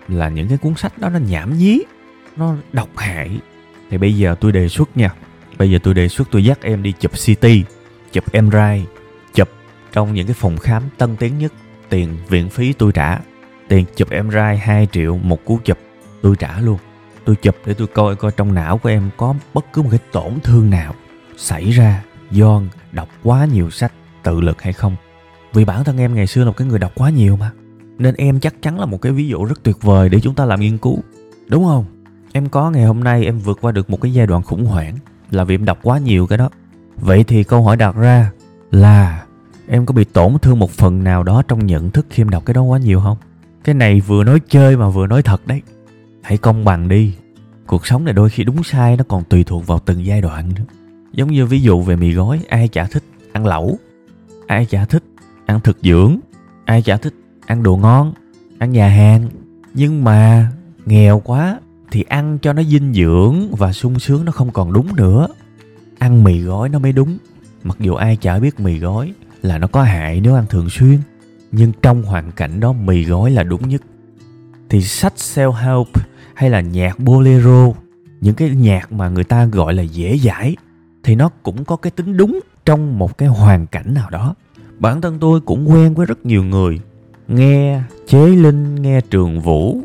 là 0.09 0.29
những 0.29 0.49
cái 0.49 0.59
cuốn 0.59 0.75
sách 0.75 0.99
đó 0.99 1.09
nó 1.09 1.19
nhảm 1.19 1.59
nhí, 1.59 1.83
nó 2.37 2.55
độc 2.73 2.89
hại, 2.97 3.41
thì 3.91 3.99
bây 3.99 4.17
giờ 4.17 4.37
tôi 4.41 4.53
đề 4.53 4.69
xuất 4.69 4.97
nha. 4.97 5.11
Bây 5.59 5.71
giờ 5.71 5.79
tôi 5.83 5.95
đề 5.95 6.09
xuất 6.09 6.29
tôi 6.31 6.45
dắt 6.45 6.59
em 6.63 6.83
đi 6.83 6.93
chụp 6.93 7.13
ct 7.13 7.47
chụp 8.13 8.25
mri 8.35 8.85
chụp 9.35 9.49
trong 9.93 10.15
những 10.15 10.27
cái 10.27 10.35
phòng 10.35 10.59
khám 10.59 10.83
tân 10.99 11.17
tiến 11.17 11.39
nhất, 11.39 11.53
tiền 11.89 12.17
viện 12.29 12.49
phí 12.51 12.73
tôi 12.73 12.93
trả. 12.93 13.19
Tiền 13.69 13.85
chụp 13.97 14.09
mri 14.25 14.59
2 14.61 14.89
triệu 14.93 15.17
một 15.17 15.45
cú 15.45 15.61
chụp, 15.65 15.79
tôi 16.23 16.37
trả 16.37 16.61
luôn. 16.61 16.79
Tôi 17.25 17.37
chụp 17.37 17.57
để 17.67 17.75
tôi 17.75 17.87
coi 17.87 18.17
coi 18.17 18.33
trong 18.37 18.55
não 18.55 18.79
của 18.79 18.89
em 18.89 19.11
có 19.17 19.35
bất 19.55 19.73
cứ 19.73 19.83
một 19.83 19.89
cái 19.91 20.01
tổn 20.13 20.41
thương 20.43 20.71
nào 20.71 20.95
xảy 21.37 21.71
ra 21.71 22.03
do 22.31 22.63
đọc 22.93 23.09
quá 23.23 23.45
nhiều 23.45 23.71
sách 23.71 23.93
tự 24.23 24.41
lực 24.41 24.63
hay 24.63 24.73
không? 24.73 24.97
Vì 25.53 25.65
bản 25.65 25.85
thân 25.85 25.99
em 25.99 26.15
ngày 26.15 26.27
xưa 26.27 26.41
là 26.41 26.47
một 26.47 26.57
cái 26.57 26.69
người 26.69 26.79
đọc 26.79 26.93
quá 26.95 27.11
nhiều 27.11 27.37
mà. 27.37 27.51
Nên 27.99 28.15
em 28.15 28.41
chắc 28.41 28.63
chắn 28.63 28.81
là 28.81 28.87
một 28.87 29.03
cái 29.03 29.13
ví 29.13 29.29
dụ 29.29 29.45
rất 29.45 29.63
tuyệt 29.63 29.83
vời 29.83 30.09
để 30.09 30.21
chúng 30.21 30.35
ta 30.35 30.45
làm 30.45 30.61
nghiên 30.61 30.79
cứu. 30.79 30.99
Đúng 31.49 31.65
không? 31.65 31.85
Em 32.33 32.49
có 32.49 32.71
ngày 32.71 32.85
hôm 32.85 33.05
nay 33.05 33.25
em 33.25 33.39
vượt 33.39 33.59
qua 33.61 33.73
được 33.73 33.91
một 33.91 34.01
cái 34.01 34.13
giai 34.13 34.27
đoạn 34.27 34.43
khủng 34.43 34.65
hoảng 34.65 34.97
là 35.31 35.45
vì 35.45 35.55
em 35.55 35.65
đọc 35.65 35.79
quá 35.83 35.99
nhiều 35.99 36.27
cái 36.27 36.39
đó. 36.39 36.51
Vậy 36.97 37.25
thì 37.25 37.45
câu 37.45 37.63
hỏi 37.63 37.77
đặt 37.77 37.97
ra 37.97 38.31
là 38.71 39.25
em 39.69 39.87
có 39.87 39.93
bị 39.93 40.05
tổn 40.05 40.39
thương 40.43 40.59
một 40.59 40.71
phần 40.71 41.05
nào 41.05 41.23
đó 41.23 41.43
trong 41.49 41.67
nhận 41.67 41.91
thức 41.91 42.07
khi 42.11 42.23
em 42.23 42.31
đọc 42.31 42.43
cái 42.47 42.55
đó 42.55 42.63
quá 42.63 42.79
nhiều 42.79 43.01
không? 43.01 43.17
Cái 43.65 43.75
này 43.75 44.01
vừa 44.01 44.25
nói 44.25 44.41
chơi 44.49 44.77
mà 44.77 44.89
vừa 44.89 45.07
nói 45.07 45.23
thật 45.23 45.47
đấy. 45.47 45.63
Hãy 46.23 46.39
công 46.39 46.65
bằng 46.65 46.89
đi. 46.89 47.15
Cuộc 47.67 47.87
sống 47.87 48.05
này 48.05 48.15
đôi 48.15 48.31
khi 48.31 48.45
đúng 48.45 48.63
sai 48.63 48.97
nó 48.97 49.05
còn 49.09 49.25
tùy 49.25 49.45
thuộc 49.45 49.67
vào 49.67 49.79
từng 49.79 50.05
giai 50.05 50.21
đoạn 50.21 50.49
nữa 50.55 50.65
giống 51.17 51.33
như 51.33 51.47
ví 51.47 51.63
dụ 51.63 51.81
về 51.81 51.97
mì 51.97 52.13
gói, 52.13 52.41
ai 52.49 52.69
chả 52.69 52.85
thích 52.85 53.05
ăn 53.33 53.47
lẩu, 53.47 53.79
ai 54.47 54.67
chả 54.67 54.85
thích 54.85 55.05
ăn 55.47 55.61
thực 55.61 55.79
dưỡng, 55.83 56.19
ai 56.65 56.83
chả 56.83 56.97
thích 56.97 57.15
ăn 57.47 57.63
đồ 57.63 57.77
ngon, 57.77 58.13
ăn 58.59 58.73
nhà 58.73 58.89
hàng. 58.89 59.29
Nhưng 59.75 60.05
mà 60.05 60.51
nghèo 60.87 61.21
quá 61.21 61.61
thì 61.91 62.03
ăn 62.03 62.39
cho 62.43 62.53
nó 62.53 62.63
dinh 62.63 62.95
dưỡng 62.95 63.55
và 63.55 63.73
sung 63.73 63.99
sướng 63.99 64.25
nó 64.25 64.33
không 64.33 64.51
còn 64.51 64.73
đúng 64.73 64.97
nữa. 64.97 65.29
Ăn 65.99 66.25
mì 66.25 66.41
gói 66.41 66.69
nó 66.69 66.79
mới 66.79 66.93
đúng. 66.93 67.19
Mặc 67.63 67.77
dù 67.81 67.95
ai 67.95 68.17
chả 68.17 68.39
biết 68.39 68.61
mì 68.61 68.79
gói 68.79 69.13
là 69.43 69.59
nó 69.59 69.67
có 69.67 69.83
hại 69.83 70.21
nếu 70.21 70.35
ăn 70.35 70.45
thường 70.49 70.71
xuyên, 70.71 70.99
nhưng 71.53 71.73
trong 71.83 72.03
hoàn 72.03 72.33
cảnh 72.33 72.61
đó 72.61 72.73
mì 72.73 73.05
gói 73.05 73.31
là 73.31 73.43
đúng 73.43 73.69
nhất. 73.69 73.83
Thì 74.69 74.83
sách 74.83 75.15
self 75.17 75.53
help 75.53 75.89
hay 76.35 76.51
là 76.51 76.61
nhạc 76.61 76.99
bolero, 76.99 77.73
những 78.21 78.35
cái 78.35 78.51
nhạc 78.51 78.93
mà 78.93 79.09
người 79.09 79.25
ta 79.25 79.45
gọi 79.45 79.75
là 79.75 79.83
dễ 79.83 80.19
dãi 80.19 80.57
thì 81.07 81.15
nó 81.15 81.31
cũng 81.43 81.65
có 81.65 81.77
cái 81.77 81.91
tính 81.91 82.17
đúng 82.17 82.41
trong 82.65 82.99
một 82.99 83.19
cái 83.19 83.29
hoàn 83.29 83.67
cảnh 83.67 83.95
nào 83.95 84.11
đó. 84.11 84.35
Bản 84.79 85.01
thân 85.01 85.19
tôi 85.19 85.41
cũng 85.41 85.71
quen 85.71 85.95
với 85.95 86.07
rất 86.07 86.27
nhiều 86.27 86.45
người. 86.45 86.81
Nghe 87.29 87.83
chế 88.07 88.27
linh, 88.27 88.75
nghe 88.75 89.01
trường 89.01 89.41
vũ, 89.41 89.81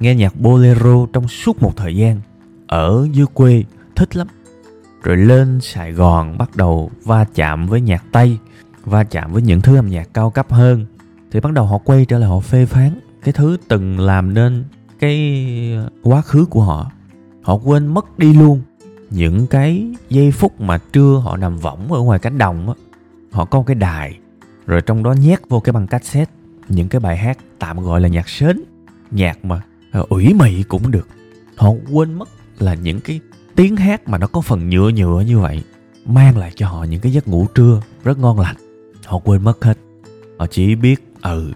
nghe 0.00 0.14
nhạc 0.14 0.40
bolero 0.40 1.06
trong 1.12 1.28
suốt 1.28 1.62
một 1.62 1.76
thời 1.76 1.96
gian. 1.96 2.20
Ở 2.66 3.08
dưới 3.12 3.26
quê, 3.34 3.64
thích 3.96 4.16
lắm. 4.16 4.26
Rồi 5.02 5.16
lên 5.16 5.60
sài 5.60 5.92
gòn 5.92 6.38
bắt 6.38 6.56
đầu 6.56 6.90
va 7.04 7.24
chạm 7.34 7.66
với 7.66 7.80
nhạc 7.80 8.04
tây, 8.12 8.38
va 8.84 9.04
chạm 9.04 9.32
với 9.32 9.42
những 9.42 9.60
thứ 9.60 9.76
âm 9.76 9.88
nhạc 9.88 10.08
cao 10.14 10.30
cấp 10.30 10.46
hơn. 10.50 10.86
Thì 11.30 11.40
bắt 11.40 11.52
đầu 11.52 11.66
họ 11.66 11.78
quay 11.78 12.04
trở 12.04 12.18
lại, 12.18 12.28
họ 12.28 12.40
phê 12.40 12.66
phán 12.66 13.00
cái 13.24 13.32
thứ 13.32 13.56
từng 13.68 14.00
làm 14.00 14.34
nên 14.34 14.64
cái 14.98 15.44
quá 16.02 16.22
khứ 16.22 16.44
của 16.44 16.62
họ. 16.62 16.90
Họ 17.42 17.54
quên 17.54 17.86
mất 17.86 18.18
đi 18.18 18.34
luôn 18.34 18.62
những 19.12 19.46
cái 19.46 19.86
giây 20.10 20.30
phút 20.30 20.60
mà 20.60 20.78
trưa 20.92 21.20
họ 21.24 21.36
nằm 21.36 21.58
võng 21.58 21.92
ở 21.92 22.00
ngoài 22.00 22.18
cánh 22.18 22.38
đồng 22.38 22.68
á, 22.68 22.74
họ 23.30 23.44
có 23.44 23.58
một 23.58 23.64
cái 23.66 23.74
đài, 23.74 24.18
rồi 24.66 24.80
trong 24.82 25.02
đó 25.02 25.12
nhét 25.12 25.40
vô 25.48 25.60
cái 25.60 25.72
băng 25.72 25.86
cassette, 25.86 26.32
những 26.68 26.88
cái 26.88 27.00
bài 27.00 27.16
hát 27.16 27.38
tạm 27.58 27.80
gọi 27.80 28.00
là 28.00 28.08
nhạc 28.08 28.28
sến, 28.28 28.62
nhạc 29.10 29.44
mà 29.44 29.60
ờ, 29.90 30.04
ủy 30.08 30.34
mị 30.34 30.62
cũng 30.62 30.90
được. 30.90 31.08
Họ 31.56 31.70
quên 31.90 32.14
mất 32.14 32.28
là 32.58 32.74
những 32.74 33.00
cái 33.00 33.20
tiếng 33.54 33.76
hát 33.76 34.08
mà 34.08 34.18
nó 34.18 34.26
có 34.26 34.40
phần 34.40 34.70
nhựa 34.70 34.90
nhựa 34.90 35.20
như 35.26 35.38
vậy, 35.38 35.62
mang 36.06 36.38
lại 36.38 36.52
cho 36.54 36.68
họ 36.68 36.84
những 36.84 37.00
cái 37.00 37.12
giấc 37.12 37.28
ngủ 37.28 37.46
trưa 37.54 37.80
rất 38.04 38.18
ngon 38.18 38.40
lành. 38.40 38.56
Họ 39.04 39.18
quên 39.18 39.44
mất 39.44 39.64
hết. 39.64 39.78
Họ 40.38 40.46
chỉ 40.46 40.74
biết 40.74 41.12
ừ 41.22 41.52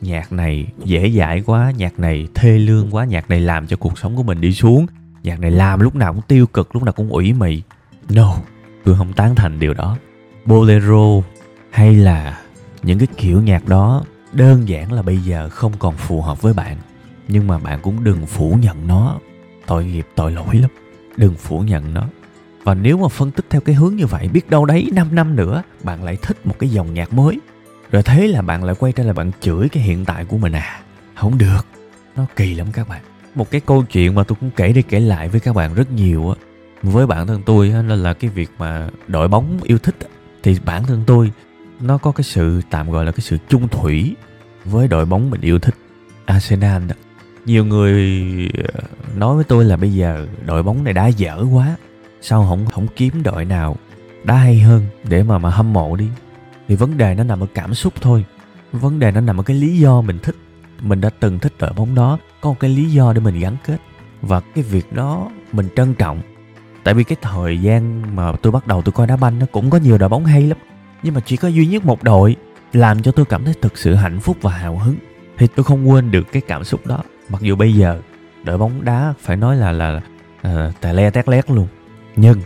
nhạc 0.00 0.32
này 0.32 0.66
dễ 0.84 1.12
dãi 1.18 1.42
quá, 1.46 1.72
nhạc 1.76 1.98
này 1.98 2.28
thê 2.34 2.58
lương 2.58 2.90
quá, 2.90 3.04
nhạc 3.04 3.30
này 3.30 3.40
làm 3.40 3.66
cho 3.66 3.76
cuộc 3.76 3.98
sống 3.98 4.16
của 4.16 4.22
mình 4.22 4.40
đi 4.40 4.52
xuống 4.52 4.86
nhạc 5.22 5.40
này 5.40 5.50
làm 5.50 5.80
lúc 5.80 5.94
nào 5.94 6.12
cũng 6.12 6.22
tiêu 6.28 6.46
cực, 6.46 6.74
lúc 6.74 6.82
nào 6.82 6.92
cũng 6.92 7.08
ủy 7.08 7.32
mị. 7.32 7.62
No, 8.08 8.34
tôi 8.84 8.96
không 8.96 9.12
tán 9.12 9.34
thành 9.34 9.58
điều 9.58 9.74
đó. 9.74 9.96
Bolero 10.44 11.22
hay 11.70 11.94
là 11.94 12.40
những 12.82 12.98
cái 12.98 13.08
kiểu 13.16 13.42
nhạc 13.42 13.68
đó 13.68 14.04
đơn 14.32 14.68
giản 14.68 14.92
là 14.92 15.02
bây 15.02 15.18
giờ 15.18 15.48
không 15.48 15.72
còn 15.78 15.96
phù 15.96 16.22
hợp 16.22 16.42
với 16.42 16.54
bạn, 16.54 16.76
nhưng 17.28 17.46
mà 17.46 17.58
bạn 17.58 17.80
cũng 17.82 18.04
đừng 18.04 18.26
phủ 18.26 18.58
nhận 18.62 18.86
nó. 18.86 19.18
Tội 19.66 19.84
nghiệp, 19.84 20.06
tội 20.14 20.32
lỗi 20.32 20.56
lắm. 20.56 20.70
Đừng 21.16 21.34
phủ 21.34 21.60
nhận 21.60 21.94
nó. 21.94 22.04
Và 22.64 22.74
nếu 22.74 22.98
mà 22.98 23.08
phân 23.08 23.30
tích 23.30 23.46
theo 23.50 23.60
cái 23.60 23.74
hướng 23.74 23.96
như 23.96 24.06
vậy, 24.06 24.28
biết 24.28 24.50
đâu 24.50 24.64
đấy 24.64 24.90
5 24.92 25.14
năm 25.14 25.36
nữa, 25.36 25.62
bạn 25.82 26.04
lại 26.04 26.18
thích 26.22 26.46
một 26.46 26.54
cái 26.58 26.70
dòng 26.70 26.94
nhạc 26.94 27.12
mới. 27.12 27.40
Rồi 27.90 28.02
thế 28.02 28.26
là 28.26 28.42
bạn 28.42 28.64
lại 28.64 28.74
quay 28.78 28.92
trở 28.92 29.04
lại 29.04 29.12
bạn 29.12 29.30
chửi 29.40 29.68
cái 29.68 29.82
hiện 29.82 30.04
tại 30.04 30.24
của 30.24 30.38
mình 30.38 30.52
à? 30.52 30.80
Không 31.14 31.38
được. 31.38 31.66
Nó 32.16 32.26
kỳ 32.36 32.54
lắm 32.54 32.66
các 32.72 32.88
bạn 32.88 33.02
một 33.38 33.50
cái 33.50 33.60
câu 33.60 33.82
chuyện 33.82 34.14
mà 34.14 34.24
tôi 34.24 34.36
cũng 34.40 34.50
kể 34.56 34.72
đi 34.72 34.82
kể 34.82 35.00
lại 35.00 35.28
với 35.28 35.40
các 35.40 35.54
bạn 35.54 35.74
rất 35.74 35.92
nhiều 35.92 36.30
á. 36.30 36.34
Với 36.82 37.06
bản 37.06 37.26
thân 37.26 37.42
tôi 37.46 37.70
á 37.70 37.82
là 37.82 38.14
cái 38.14 38.30
việc 38.30 38.50
mà 38.58 38.88
đội 39.06 39.28
bóng 39.28 39.58
yêu 39.62 39.78
thích 39.78 39.96
thì 40.42 40.58
bản 40.64 40.84
thân 40.84 41.04
tôi, 41.06 41.32
nó 41.80 41.98
có 41.98 42.12
cái 42.12 42.24
sự 42.24 42.60
tạm 42.70 42.90
gọi 42.90 43.04
là 43.04 43.12
cái 43.12 43.20
sự 43.20 43.38
chung 43.48 43.68
thủy 43.68 44.16
với 44.64 44.88
đội 44.88 45.04
bóng 45.04 45.30
mình 45.30 45.40
yêu 45.40 45.58
thích, 45.58 45.74
Arsenal 46.24 46.86
đó. 46.86 46.94
Nhiều 47.46 47.64
người 47.64 48.02
ờ, 48.74 48.80
nói 49.16 49.34
với 49.34 49.44
tôi 49.44 49.64
là 49.64 49.76
bây 49.76 49.92
giờ 49.92 50.26
đội 50.46 50.62
bóng 50.62 50.84
này 50.84 50.92
đã 50.92 51.06
dở 51.06 51.44
quá, 51.52 51.76
sao 52.20 52.46
không 52.48 52.66
không 52.66 52.86
kiếm 52.96 53.22
đội 53.22 53.44
nào 53.44 53.76
đã 54.24 54.34
hay 54.34 54.60
hơn 54.60 54.86
để 55.08 55.22
mà 55.22 55.38
mà 55.38 55.50
hâm 55.50 55.72
mộ 55.72 55.96
đi? 55.96 56.08
Thì 56.68 56.74
vấn 56.74 56.98
đề 56.98 57.14
nó 57.14 57.24
nằm 57.24 57.40
ở 57.40 57.46
cảm 57.54 57.74
xúc 57.74 57.94
thôi. 58.00 58.24
Vấn 58.72 58.98
đề 58.98 59.10
nó 59.10 59.20
nằm 59.20 59.40
ở 59.40 59.42
cái 59.42 59.56
lý 59.56 59.78
do 59.78 60.00
mình 60.00 60.18
thích, 60.22 60.36
mình 60.80 61.00
đã 61.00 61.10
từng 61.20 61.38
thích 61.38 61.52
đội 61.58 61.72
bóng 61.72 61.94
đó 61.94 62.18
có 62.40 62.50
một 62.50 62.60
cái 62.60 62.70
lý 62.70 62.90
do 62.90 63.12
để 63.12 63.20
mình 63.20 63.40
gắn 63.40 63.56
kết. 63.64 63.76
Và 64.22 64.40
cái 64.40 64.64
việc 64.64 64.92
đó 64.92 65.30
mình 65.52 65.68
trân 65.76 65.94
trọng. 65.94 66.20
Tại 66.84 66.94
vì 66.94 67.04
cái 67.04 67.16
thời 67.22 67.60
gian 67.60 68.02
mà 68.16 68.32
tôi 68.42 68.52
bắt 68.52 68.66
đầu 68.66 68.82
tôi 68.82 68.92
coi 68.92 69.06
đá 69.06 69.16
banh 69.16 69.38
nó 69.38 69.46
cũng 69.52 69.70
có 69.70 69.78
nhiều 69.78 69.98
đội 69.98 70.08
bóng 70.08 70.24
hay 70.24 70.42
lắm. 70.42 70.58
Nhưng 71.02 71.14
mà 71.14 71.20
chỉ 71.20 71.36
có 71.36 71.48
duy 71.48 71.66
nhất 71.66 71.84
một 71.84 72.02
đội 72.02 72.36
làm 72.72 73.02
cho 73.02 73.12
tôi 73.12 73.26
cảm 73.26 73.44
thấy 73.44 73.54
thực 73.62 73.78
sự 73.78 73.94
hạnh 73.94 74.20
phúc 74.20 74.36
và 74.40 74.52
hào 74.52 74.78
hứng. 74.78 74.96
Thì 75.38 75.46
tôi 75.46 75.64
không 75.64 75.90
quên 75.90 76.10
được 76.10 76.32
cái 76.32 76.42
cảm 76.42 76.64
xúc 76.64 76.86
đó. 76.86 77.02
Mặc 77.28 77.42
dù 77.42 77.56
bây 77.56 77.74
giờ 77.74 78.00
đội 78.44 78.58
bóng 78.58 78.84
đá 78.84 79.14
phải 79.20 79.36
nói 79.36 79.56
là 79.56 79.72
là 79.72 80.00
uh, 80.48 80.80
tè 80.80 80.92
le 80.92 81.10
tét 81.10 81.28
lét 81.28 81.50
luôn. 81.50 81.66
Nhưng 82.16 82.40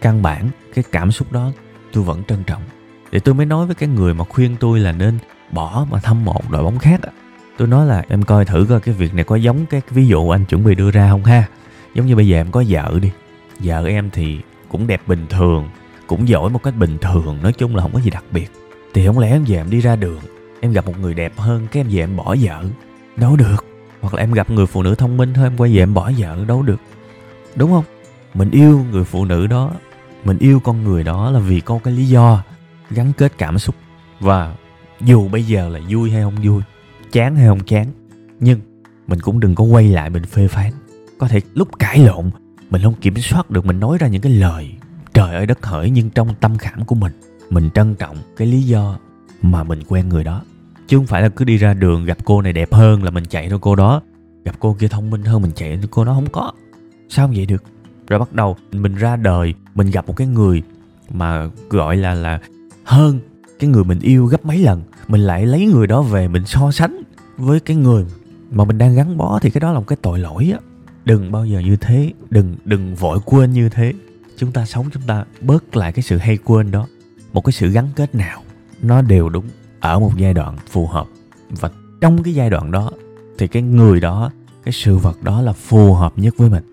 căn 0.00 0.22
bản 0.22 0.48
cái 0.74 0.84
cảm 0.92 1.12
xúc 1.12 1.32
đó 1.32 1.50
tôi 1.92 2.04
vẫn 2.04 2.24
trân 2.24 2.44
trọng. 2.44 2.62
Để 3.10 3.20
tôi 3.20 3.34
mới 3.34 3.46
nói 3.46 3.66
với 3.66 3.74
cái 3.74 3.88
người 3.88 4.14
mà 4.14 4.24
khuyên 4.24 4.56
tôi 4.60 4.80
là 4.80 4.92
nên 4.92 5.18
bỏ 5.52 5.86
mà 5.90 6.00
thăm 6.00 6.24
một 6.24 6.50
đội 6.50 6.64
bóng 6.64 6.78
khác 6.78 7.00
tôi 7.58 7.68
nói 7.68 7.86
là 7.86 8.02
em 8.08 8.22
coi 8.22 8.44
thử 8.44 8.66
coi, 8.68 8.80
cái 8.80 8.94
việc 8.94 9.14
này 9.14 9.24
có 9.24 9.36
giống 9.36 9.66
cái 9.66 9.80
ví 9.90 10.06
dụ 10.06 10.30
anh 10.30 10.44
chuẩn 10.44 10.64
bị 10.64 10.74
đưa 10.74 10.90
ra 10.90 11.08
không 11.10 11.24
ha? 11.24 11.44
Giống 11.94 12.06
như 12.06 12.16
bây 12.16 12.28
giờ 12.28 12.36
em 12.36 12.50
có 12.50 12.64
vợ 12.68 12.98
đi. 13.02 13.10
Vợ 13.58 13.86
em 13.86 14.10
thì 14.10 14.40
cũng 14.68 14.86
đẹp 14.86 15.02
bình 15.06 15.26
thường, 15.30 15.68
cũng 16.06 16.28
giỏi 16.28 16.50
một 16.50 16.62
cách 16.62 16.76
bình 16.76 16.98
thường, 16.98 17.38
nói 17.42 17.52
chung 17.52 17.76
là 17.76 17.82
không 17.82 17.92
có 17.92 18.00
gì 18.00 18.10
đặc 18.10 18.24
biệt. 18.30 18.50
Thì 18.94 19.06
không 19.06 19.18
lẽ 19.18 19.30
em 19.30 19.44
về 19.44 19.56
em 19.56 19.70
đi 19.70 19.80
ra 19.80 19.96
đường, 19.96 20.20
em 20.60 20.72
gặp 20.72 20.86
một 20.86 20.98
người 21.00 21.14
đẹp 21.14 21.32
hơn 21.36 21.66
cái 21.72 21.80
em 21.80 21.88
về 21.90 22.00
em 22.00 22.16
bỏ 22.16 22.36
vợ? 22.40 22.64
Đâu 23.16 23.36
được. 23.36 23.64
Hoặc 24.00 24.14
là 24.14 24.20
em 24.20 24.32
gặp 24.32 24.50
người 24.50 24.66
phụ 24.66 24.82
nữ 24.82 24.94
thông 24.94 25.16
minh 25.16 25.34
hơn, 25.34 25.46
em 25.46 25.56
quay 25.56 25.72
về 25.72 25.82
em 25.82 25.94
bỏ 25.94 26.10
vợ, 26.18 26.44
đâu 26.48 26.62
được. 26.62 26.80
Đúng 27.54 27.70
không? 27.70 27.84
Mình 28.34 28.50
yêu 28.50 28.84
người 28.92 29.04
phụ 29.04 29.24
nữ 29.24 29.46
đó, 29.46 29.72
mình 30.24 30.38
yêu 30.38 30.60
con 30.60 30.84
người 30.84 31.04
đó 31.04 31.30
là 31.30 31.38
vì 31.38 31.60
có 31.60 31.78
cái 31.84 31.94
lý 31.94 32.04
do 32.04 32.42
gắn 32.90 33.12
kết 33.16 33.32
cảm 33.38 33.58
xúc. 33.58 33.74
Và 34.20 34.54
dù 35.00 35.28
bây 35.28 35.42
giờ 35.42 35.68
là 35.68 35.80
vui 35.88 36.10
hay 36.10 36.22
không 36.22 36.36
vui 36.42 36.62
chán 37.12 37.36
hay 37.36 37.46
không 37.46 37.64
chán. 37.64 37.86
Nhưng 38.40 38.60
mình 39.06 39.20
cũng 39.20 39.40
đừng 39.40 39.54
có 39.54 39.64
quay 39.64 39.88
lại 39.88 40.10
mình 40.10 40.24
phê 40.24 40.48
phán. 40.48 40.72
Có 41.18 41.28
thể 41.28 41.40
lúc 41.54 41.78
cãi 41.78 41.98
lộn, 41.98 42.30
mình 42.70 42.82
không 42.82 42.94
kiểm 42.94 43.16
soát 43.16 43.50
được, 43.50 43.66
mình 43.66 43.80
nói 43.80 43.98
ra 44.00 44.08
những 44.08 44.22
cái 44.22 44.32
lời 44.32 44.74
trời 45.18 45.34
ơi 45.34 45.46
đất 45.46 45.66
hỡi 45.66 45.90
nhưng 45.90 46.10
trong 46.10 46.34
tâm 46.40 46.58
khảm 46.58 46.84
của 46.84 46.94
mình 46.94 47.12
mình 47.50 47.70
trân 47.74 47.94
trọng 47.94 48.16
cái 48.36 48.48
lý 48.48 48.62
do 48.62 48.98
mà 49.42 49.64
mình 49.64 49.82
quen 49.88 50.08
người 50.08 50.24
đó. 50.24 50.42
Chứ 50.86 50.96
không 50.96 51.06
phải 51.06 51.22
là 51.22 51.28
cứ 51.28 51.44
đi 51.44 51.56
ra 51.56 51.74
đường 51.74 52.04
gặp 52.04 52.18
cô 52.24 52.42
này 52.42 52.52
đẹp 52.52 52.72
hơn 52.72 53.02
là 53.02 53.10
mình 53.10 53.24
chạy 53.24 53.48
theo 53.48 53.58
cô 53.58 53.74
đó, 53.74 54.02
gặp 54.44 54.56
cô 54.58 54.76
kia 54.78 54.88
thông 54.88 55.10
minh 55.10 55.22
hơn 55.22 55.42
mình 55.42 55.50
chạy 55.54 55.76
theo 55.76 55.86
cô 55.90 56.04
đó 56.04 56.14
không 56.14 56.30
có. 56.32 56.52
Sao 57.08 57.28
vậy 57.36 57.46
được? 57.46 57.62
Rồi 58.08 58.18
bắt 58.18 58.32
đầu 58.32 58.56
mình 58.72 58.94
ra 58.94 59.16
đời, 59.16 59.54
mình 59.74 59.90
gặp 59.90 60.06
một 60.06 60.16
cái 60.16 60.26
người 60.26 60.62
mà 61.10 61.50
gọi 61.70 61.96
là 61.96 62.14
là 62.14 62.40
hơn 62.84 63.20
cái 63.58 63.70
người 63.70 63.84
mình 63.84 64.00
yêu 64.00 64.26
gấp 64.26 64.44
mấy 64.44 64.58
lần, 64.58 64.82
mình 65.08 65.20
lại 65.20 65.46
lấy 65.46 65.66
người 65.66 65.86
đó 65.86 66.02
về 66.02 66.28
mình 66.28 66.46
so 66.46 66.70
sánh 66.70 67.02
với 67.36 67.60
cái 67.60 67.76
người 67.76 68.04
mà 68.50 68.64
mình 68.64 68.78
đang 68.78 68.94
gắn 68.94 69.16
bó, 69.16 69.38
thì 69.42 69.50
cái 69.50 69.60
đó 69.60 69.72
là 69.72 69.78
một 69.78 69.86
cái 69.86 69.98
tội 70.02 70.18
lỗi 70.18 70.50
á. 70.52 70.58
Đừng 71.04 71.32
bao 71.32 71.46
giờ 71.46 71.60
như 71.60 71.76
thế, 71.76 72.12
đừng 72.30 72.56
đừng 72.64 72.94
vội 72.94 73.18
quên 73.24 73.52
như 73.52 73.68
thế. 73.68 73.92
Chúng 74.36 74.52
ta 74.52 74.66
sống, 74.66 74.86
chúng 74.92 75.02
ta 75.06 75.24
bớt 75.40 75.76
lại 75.76 75.92
cái 75.92 76.02
sự 76.02 76.18
hay 76.18 76.36
quên 76.36 76.70
đó. 76.70 76.86
Một 77.32 77.44
cái 77.44 77.52
sự 77.52 77.68
gắn 77.68 77.88
kết 77.96 78.14
nào, 78.14 78.42
nó 78.82 79.02
đều 79.02 79.28
đúng 79.28 79.44
ở 79.80 79.98
một 79.98 80.12
giai 80.16 80.34
đoạn 80.34 80.56
phù 80.70 80.86
hợp. 80.86 81.06
Và 81.50 81.70
trong 82.00 82.22
cái 82.22 82.34
giai 82.34 82.50
đoạn 82.50 82.70
đó, 82.70 82.90
thì 83.38 83.48
cái 83.48 83.62
người 83.62 84.00
đó, 84.00 84.30
cái 84.64 84.72
sự 84.72 84.96
vật 84.96 85.22
đó 85.22 85.42
là 85.42 85.52
phù 85.52 85.94
hợp 85.94 86.12
nhất 86.16 86.34
với 86.36 86.50
mình. 86.50 86.64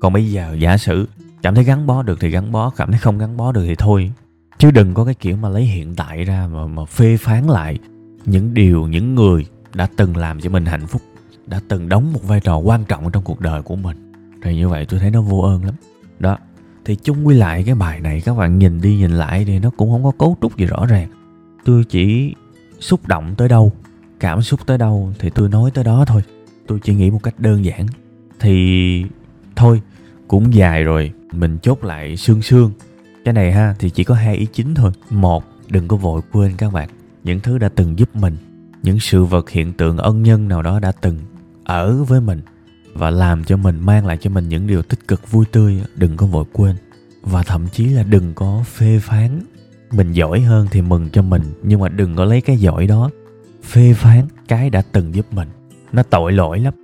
Còn 0.00 0.12
bây 0.12 0.32
giờ, 0.32 0.56
giả 0.58 0.76
sử 0.76 1.08
cảm 1.42 1.54
thấy 1.54 1.64
gắn 1.64 1.86
bó 1.86 2.02
được 2.02 2.20
thì 2.20 2.30
gắn 2.30 2.52
bó, 2.52 2.70
cảm 2.70 2.90
thấy 2.90 3.00
không 3.00 3.18
gắn 3.18 3.36
bó 3.36 3.52
được 3.52 3.64
thì 3.66 3.74
thôi 3.74 4.12
chứ 4.58 4.70
đừng 4.70 4.94
có 4.94 5.04
cái 5.04 5.14
kiểu 5.14 5.36
mà 5.36 5.48
lấy 5.48 5.62
hiện 5.64 5.94
tại 5.94 6.24
ra 6.24 6.48
mà 6.52 6.66
mà 6.66 6.84
phê 6.84 7.16
phán 7.16 7.46
lại 7.46 7.78
những 8.26 8.54
điều 8.54 8.86
những 8.86 9.14
người 9.14 9.46
đã 9.74 9.88
từng 9.96 10.16
làm 10.16 10.40
cho 10.40 10.50
mình 10.50 10.66
hạnh 10.66 10.86
phúc, 10.86 11.02
đã 11.46 11.60
từng 11.68 11.88
đóng 11.88 12.12
một 12.12 12.28
vai 12.28 12.40
trò 12.40 12.56
quan 12.58 12.84
trọng 12.84 13.10
trong 13.10 13.24
cuộc 13.24 13.40
đời 13.40 13.62
của 13.62 13.76
mình. 13.76 14.12
Thì 14.42 14.56
như 14.56 14.68
vậy 14.68 14.86
tôi 14.86 15.00
thấy 15.00 15.10
nó 15.10 15.22
vô 15.22 15.40
ơn 15.40 15.64
lắm. 15.64 15.74
Đó. 16.18 16.38
Thì 16.84 16.96
chung 16.96 17.26
quy 17.26 17.34
lại 17.34 17.62
cái 17.66 17.74
bài 17.74 18.00
này, 18.00 18.20
các 18.24 18.34
bạn 18.34 18.58
nhìn 18.58 18.80
đi 18.80 18.96
nhìn 18.96 19.10
lại 19.10 19.44
thì 19.44 19.58
nó 19.58 19.70
cũng 19.70 19.90
không 19.90 20.04
có 20.04 20.10
cấu 20.10 20.36
trúc 20.42 20.56
gì 20.56 20.66
rõ 20.66 20.86
ràng. 20.86 21.08
Tôi 21.64 21.84
chỉ 21.84 22.34
xúc 22.80 23.08
động 23.08 23.34
tới 23.36 23.48
đâu, 23.48 23.72
cảm 24.20 24.42
xúc 24.42 24.60
tới 24.66 24.78
đâu 24.78 25.12
thì 25.18 25.30
tôi 25.30 25.48
nói 25.48 25.70
tới 25.70 25.84
đó 25.84 26.04
thôi. 26.06 26.22
Tôi 26.66 26.78
chỉ 26.82 26.94
nghĩ 26.94 27.10
một 27.10 27.22
cách 27.22 27.40
đơn 27.40 27.64
giản. 27.64 27.86
Thì 28.40 29.04
thôi, 29.56 29.82
cũng 30.28 30.54
dài 30.54 30.82
rồi, 30.82 31.12
mình 31.32 31.58
chốt 31.62 31.84
lại 31.84 32.16
sương 32.16 32.42
sương 32.42 32.72
cái 33.24 33.34
này 33.34 33.52
ha, 33.52 33.74
thì 33.78 33.90
chỉ 33.90 34.04
có 34.04 34.14
hai 34.14 34.36
ý 34.36 34.46
chính 34.52 34.74
thôi. 34.74 34.92
Một, 35.10 35.44
đừng 35.68 35.88
có 35.88 35.96
vội 35.96 36.20
quên 36.32 36.52
các 36.56 36.72
bạn, 36.72 36.88
những 37.24 37.40
thứ 37.40 37.58
đã 37.58 37.68
từng 37.68 37.98
giúp 37.98 38.16
mình, 38.16 38.36
những 38.82 39.00
sự 39.00 39.24
vật 39.24 39.50
hiện 39.50 39.72
tượng 39.72 39.98
ân 39.98 40.22
nhân 40.22 40.48
nào 40.48 40.62
đó 40.62 40.80
đã 40.80 40.92
từng 40.92 41.18
ở 41.64 42.04
với 42.04 42.20
mình 42.20 42.40
và 42.94 43.10
làm 43.10 43.44
cho 43.44 43.56
mình, 43.56 43.80
mang 43.80 44.06
lại 44.06 44.18
cho 44.20 44.30
mình 44.30 44.48
những 44.48 44.66
điều 44.66 44.82
tích 44.82 45.08
cực, 45.08 45.30
vui 45.30 45.44
tươi, 45.52 45.82
đừng 45.96 46.16
có 46.16 46.26
vội 46.26 46.44
quên. 46.52 46.76
Và 47.22 47.42
thậm 47.42 47.68
chí 47.72 47.86
là 47.86 48.02
đừng 48.02 48.34
có 48.34 48.64
phê 48.66 48.98
phán 49.02 49.40
mình 49.92 50.12
giỏi 50.12 50.40
hơn 50.40 50.66
thì 50.70 50.82
mừng 50.82 51.10
cho 51.10 51.22
mình, 51.22 51.42
nhưng 51.62 51.80
mà 51.80 51.88
đừng 51.88 52.16
có 52.16 52.24
lấy 52.24 52.40
cái 52.40 52.56
giỏi 52.56 52.86
đó 52.86 53.10
phê 53.64 53.94
phán 53.94 54.26
cái 54.48 54.70
đã 54.70 54.82
từng 54.92 55.14
giúp 55.14 55.26
mình. 55.32 55.48
Nó 55.92 56.02
tội 56.02 56.32
lỗi 56.32 56.60
lắm. 56.60 56.74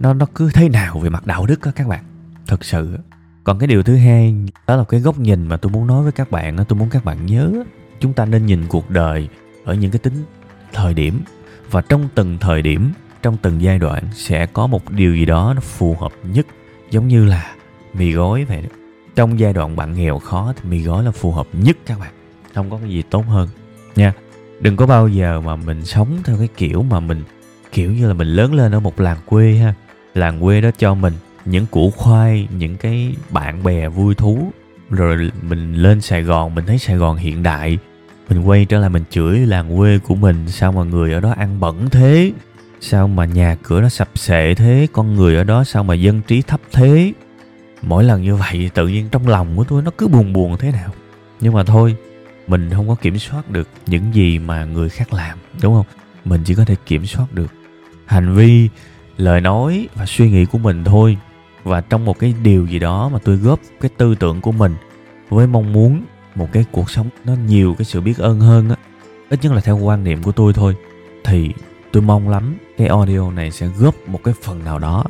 Nó 0.00 0.14
nó 0.14 0.26
cứ 0.34 0.50
thế 0.54 0.68
nào 0.68 0.98
về 0.98 1.10
mặt 1.10 1.26
đạo 1.26 1.46
đức 1.46 1.62
á 1.62 1.70
các 1.74 1.88
bạn. 1.88 2.04
Thật 2.46 2.64
sự 2.64 2.96
còn 3.44 3.58
cái 3.58 3.66
điều 3.66 3.82
thứ 3.82 3.96
hai, 3.96 4.34
đó 4.66 4.76
là 4.76 4.84
cái 4.84 5.00
góc 5.00 5.18
nhìn 5.18 5.46
mà 5.46 5.56
tôi 5.56 5.72
muốn 5.72 5.86
nói 5.86 6.02
với 6.02 6.12
các 6.12 6.30
bạn 6.30 6.56
tôi 6.68 6.78
muốn 6.78 6.90
các 6.90 7.04
bạn 7.04 7.26
nhớ. 7.26 7.52
Chúng 8.00 8.12
ta 8.12 8.24
nên 8.24 8.46
nhìn 8.46 8.66
cuộc 8.68 8.90
đời 8.90 9.28
ở 9.64 9.74
những 9.74 9.90
cái 9.90 9.98
tính 9.98 10.14
thời 10.72 10.94
điểm. 10.94 11.20
Và 11.70 11.80
trong 11.80 12.08
từng 12.14 12.38
thời 12.40 12.62
điểm, 12.62 12.92
trong 13.22 13.36
từng 13.42 13.62
giai 13.62 13.78
đoạn 13.78 14.04
sẽ 14.14 14.46
có 14.46 14.66
một 14.66 14.90
điều 14.90 15.16
gì 15.16 15.24
đó 15.24 15.52
nó 15.54 15.60
phù 15.60 15.96
hợp 16.00 16.12
nhất. 16.22 16.46
Giống 16.90 17.08
như 17.08 17.24
là 17.24 17.54
mì 17.94 18.12
gói 18.12 18.44
vậy 18.44 18.62
đó. 18.62 18.68
Trong 19.14 19.38
giai 19.38 19.52
đoạn 19.52 19.76
bạn 19.76 19.94
nghèo 19.94 20.18
khó 20.18 20.52
thì 20.56 20.70
mì 20.70 20.82
gói 20.82 21.04
là 21.04 21.10
phù 21.10 21.32
hợp 21.32 21.46
nhất 21.52 21.76
các 21.86 22.00
bạn. 22.00 22.12
Không 22.54 22.70
có 22.70 22.78
cái 22.78 22.90
gì 22.90 23.02
tốt 23.02 23.24
hơn. 23.28 23.48
Nha, 23.96 24.12
đừng 24.60 24.76
có 24.76 24.86
bao 24.86 25.08
giờ 25.08 25.40
mà 25.40 25.56
mình 25.56 25.84
sống 25.84 26.08
theo 26.24 26.36
cái 26.36 26.48
kiểu 26.56 26.82
mà 26.82 27.00
mình, 27.00 27.22
kiểu 27.72 27.92
như 27.92 28.08
là 28.08 28.14
mình 28.14 28.28
lớn 28.28 28.54
lên 28.54 28.72
ở 28.72 28.80
một 28.80 29.00
làng 29.00 29.18
quê 29.26 29.54
ha. 29.54 29.74
Làng 30.14 30.40
quê 30.40 30.60
đó 30.60 30.70
cho 30.78 30.94
mình 30.94 31.12
những 31.44 31.66
củ 31.66 31.90
khoai, 31.90 32.48
những 32.58 32.76
cái 32.76 33.14
bạn 33.30 33.62
bè 33.62 33.88
vui 33.88 34.14
thú. 34.14 34.52
Rồi 34.90 35.30
mình 35.42 35.74
lên 35.74 36.00
sài 36.00 36.22
gòn, 36.22 36.54
mình 36.54 36.66
thấy 36.66 36.78
sài 36.78 36.96
gòn 36.96 37.16
hiện 37.16 37.42
đại. 37.42 37.78
Mình 38.28 38.42
quay 38.42 38.64
trở 38.64 38.78
lại 38.78 38.90
mình 38.90 39.04
chửi 39.10 39.38
làng 39.38 39.76
quê 39.76 39.98
của 39.98 40.14
mình, 40.14 40.48
sao 40.48 40.72
mà 40.72 40.84
người 40.84 41.12
ở 41.12 41.20
đó 41.20 41.34
ăn 41.38 41.60
bẩn 41.60 41.90
thế? 41.90 42.32
Sao 42.80 43.08
mà 43.08 43.24
nhà 43.24 43.56
cửa 43.62 43.80
nó 43.80 43.88
sập 43.88 44.08
sệ 44.14 44.54
thế? 44.54 44.86
Con 44.92 45.14
người 45.14 45.36
ở 45.36 45.44
đó 45.44 45.64
sao 45.64 45.84
mà 45.84 45.94
dân 45.94 46.22
trí 46.22 46.42
thấp 46.42 46.60
thế? 46.72 47.12
Mỗi 47.82 48.04
lần 48.04 48.22
như 48.22 48.36
vậy 48.36 48.70
tự 48.74 48.88
nhiên 48.88 49.08
trong 49.10 49.28
lòng 49.28 49.56
của 49.56 49.64
tôi 49.64 49.82
nó 49.82 49.90
cứ 49.98 50.08
buồn 50.08 50.32
buồn 50.32 50.56
thế 50.58 50.72
nào. 50.72 50.90
Nhưng 51.40 51.52
mà 51.52 51.64
thôi, 51.64 51.96
mình 52.46 52.70
không 52.70 52.88
có 52.88 52.94
kiểm 52.94 53.18
soát 53.18 53.50
được 53.50 53.68
những 53.86 54.14
gì 54.14 54.38
mà 54.38 54.64
người 54.64 54.88
khác 54.88 55.12
làm, 55.12 55.38
đúng 55.62 55.74
không? 55.74 55.86
Mình 56.24 56.42
chỉ 56.44 56.54
có 56.54 56.64
thể 56.64 56.74
kiểm 56.86 57.06
soát 57.06 57.32
được 57.32 57.52
hành 58.06 58.34
vi, 58.34 58.68
lời 59.16 59.40
nói 59.40 59.88
và 59.94 60.06
suy 60.06 60.30
nghĩ 60.30 60.44
của 60.44 60.58
mình 60.58 60.84
thôi 60.84 61.16
và 61.64 61.80
trong 61.80 62.04
một 62.04 62.18
cái 62.18 62.34
điều 62.42 62.66
gì 62.66 62.78
đó 62.78 63.08
mà 63.08 63.18
tôi 63.24 63.36
góp 63.36 63.60
cái 63.80 63.90
tư 63.96 64.14
tưởng 64.14 64.40
của 64.40 64.52
mình 64.52 64.74
với 65.28 65.46
mong 65.46 65.72
muốn 65.72 66.02
một 66.34 66.48
cái 66.52 66.64
cuộc 66.72 66.90
sống 66.90 67.08
nó 67.24 67.34
nhiều 67.48 67.74
cái 67.78 67.84
sự 67.84 68.00
biết 68.00 68.18
ơn 68.18 68.40
hơn 68.40 68.70
á, 68.70 68.76
ít 69.30 69.38
nhất 69.42 69.52
là 69.52 69.60
theo 69.60 69.78
quan 69.78 70.04
niệm 70.04 70.22
của 70.22 70.32
tôi 70.32 70.52
thôi, 70.52 70.76
thì 71.24 71.50
tôi 71.92 72.02
mong 72.02 72.28
lắm 72.28 72.56
cái 72.76 72.86
audio 72.86 73.30
này 73.30 73.50
sẽ 73.50 73.66
góp 73.66 73.94
một 74.08 74.20
cái 74.24 74.34
phần 74.42 74.64
nào 74.64 74.78
đó 74.78 75.04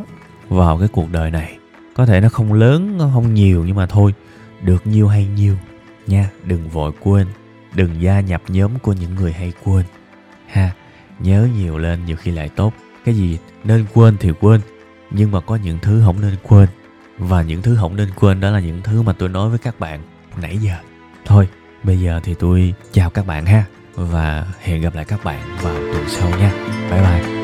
vào 0.48 0.78
cái 0.78 0.88
cuộc 0.88 1.12
đời 1.12 1.30
này. 1.30 1.58
Có 1.94 2.06
thể 2.06 2.20
nó 2.20 2.28
không 2.28 2.52
lớn, 2.52 2.98
nó 2.98 3.10
không 3.14 3.34
nhiều 3.34 3.64
nhưng 3.66 3.76
mà 3.76 3.86
thôi, 3.86 4.14
được 4.62 4.86
nhiều 4.86 5.08
hay 5.08 5.26
nhiều 5.26 5.56
nha, 6.06 6.30
đừng 6.44 6.68
vội 6.68 6.92
quên, 7.00 7.26
đừng 7.74 8.02
gia 8.02 8.20
nhập 8.20 8.42
nhóm 8.48 8.78
của 8.78 8.92
những 8.92 9.14
người 9.14 9.32
hay 9.32 9.52
quên 9.64 9.84
ha. 10.46 10.70
Nhớ 11.18 11.48
nhiều 11.58 11.78
lên, 11.78 12.04
nhiều 12.06 12.16
khi 12.16 12.30
lại 12.30 12.48
tốt. 12.48 12.72
Cái 13.04 13.14
gì 13.14 13.38
nên 13.64 13.86
quên 13.94 14.16
thì 14.20 14.32
quên 14.40 14.60
nhưng 15.16 15.30
mà 15.30 15.40
có 15.40 15.56
những 15.56 15.78
thứ 15.82 16.02
không 16.04 16.20
nên 16.20 16.36
quên. 16.42 16.68
Và 17.18 17.42
những 17.42 17.62
thứ 17.62 17.76
không 17.80 17.96
nên 17.96 18.08
quên 18.16 18.40
đó 18.40 18.50
là 18.50 18.60
những 18.60 18.82
thứ 18.82 19.02
mà 19.02 19.12
tôi 19.12 19.28
nói 19.28 19.48
với 19.48 19.58
các 19.58 19.80
bạn 19.80 20.02
nãy 20.36 20.58
giờ. 20.58 20.76
Thôi, 21.24 21.48
bây 21.82 22.00
giờ 22.00 22.20
thì 22.24 22.34
tôi 22.34 22.74
chào 22.92 23.10
các 23.10 23.26
bạn 23.26 23.46
ha. 23.46 23.64
Và 23.94 24.46
hẹn 24.60 24.80
gặp 24.80 24.94
lại 24.94 25.04
các 25.04 25.24
bạn 25.24 25.40
vào 25.62 25.74
tuần 25.74 26.04
sau 26.08 26.30
nha. 26.30 26.52
Bye 26.90 27.02
bye. 27.02 27.43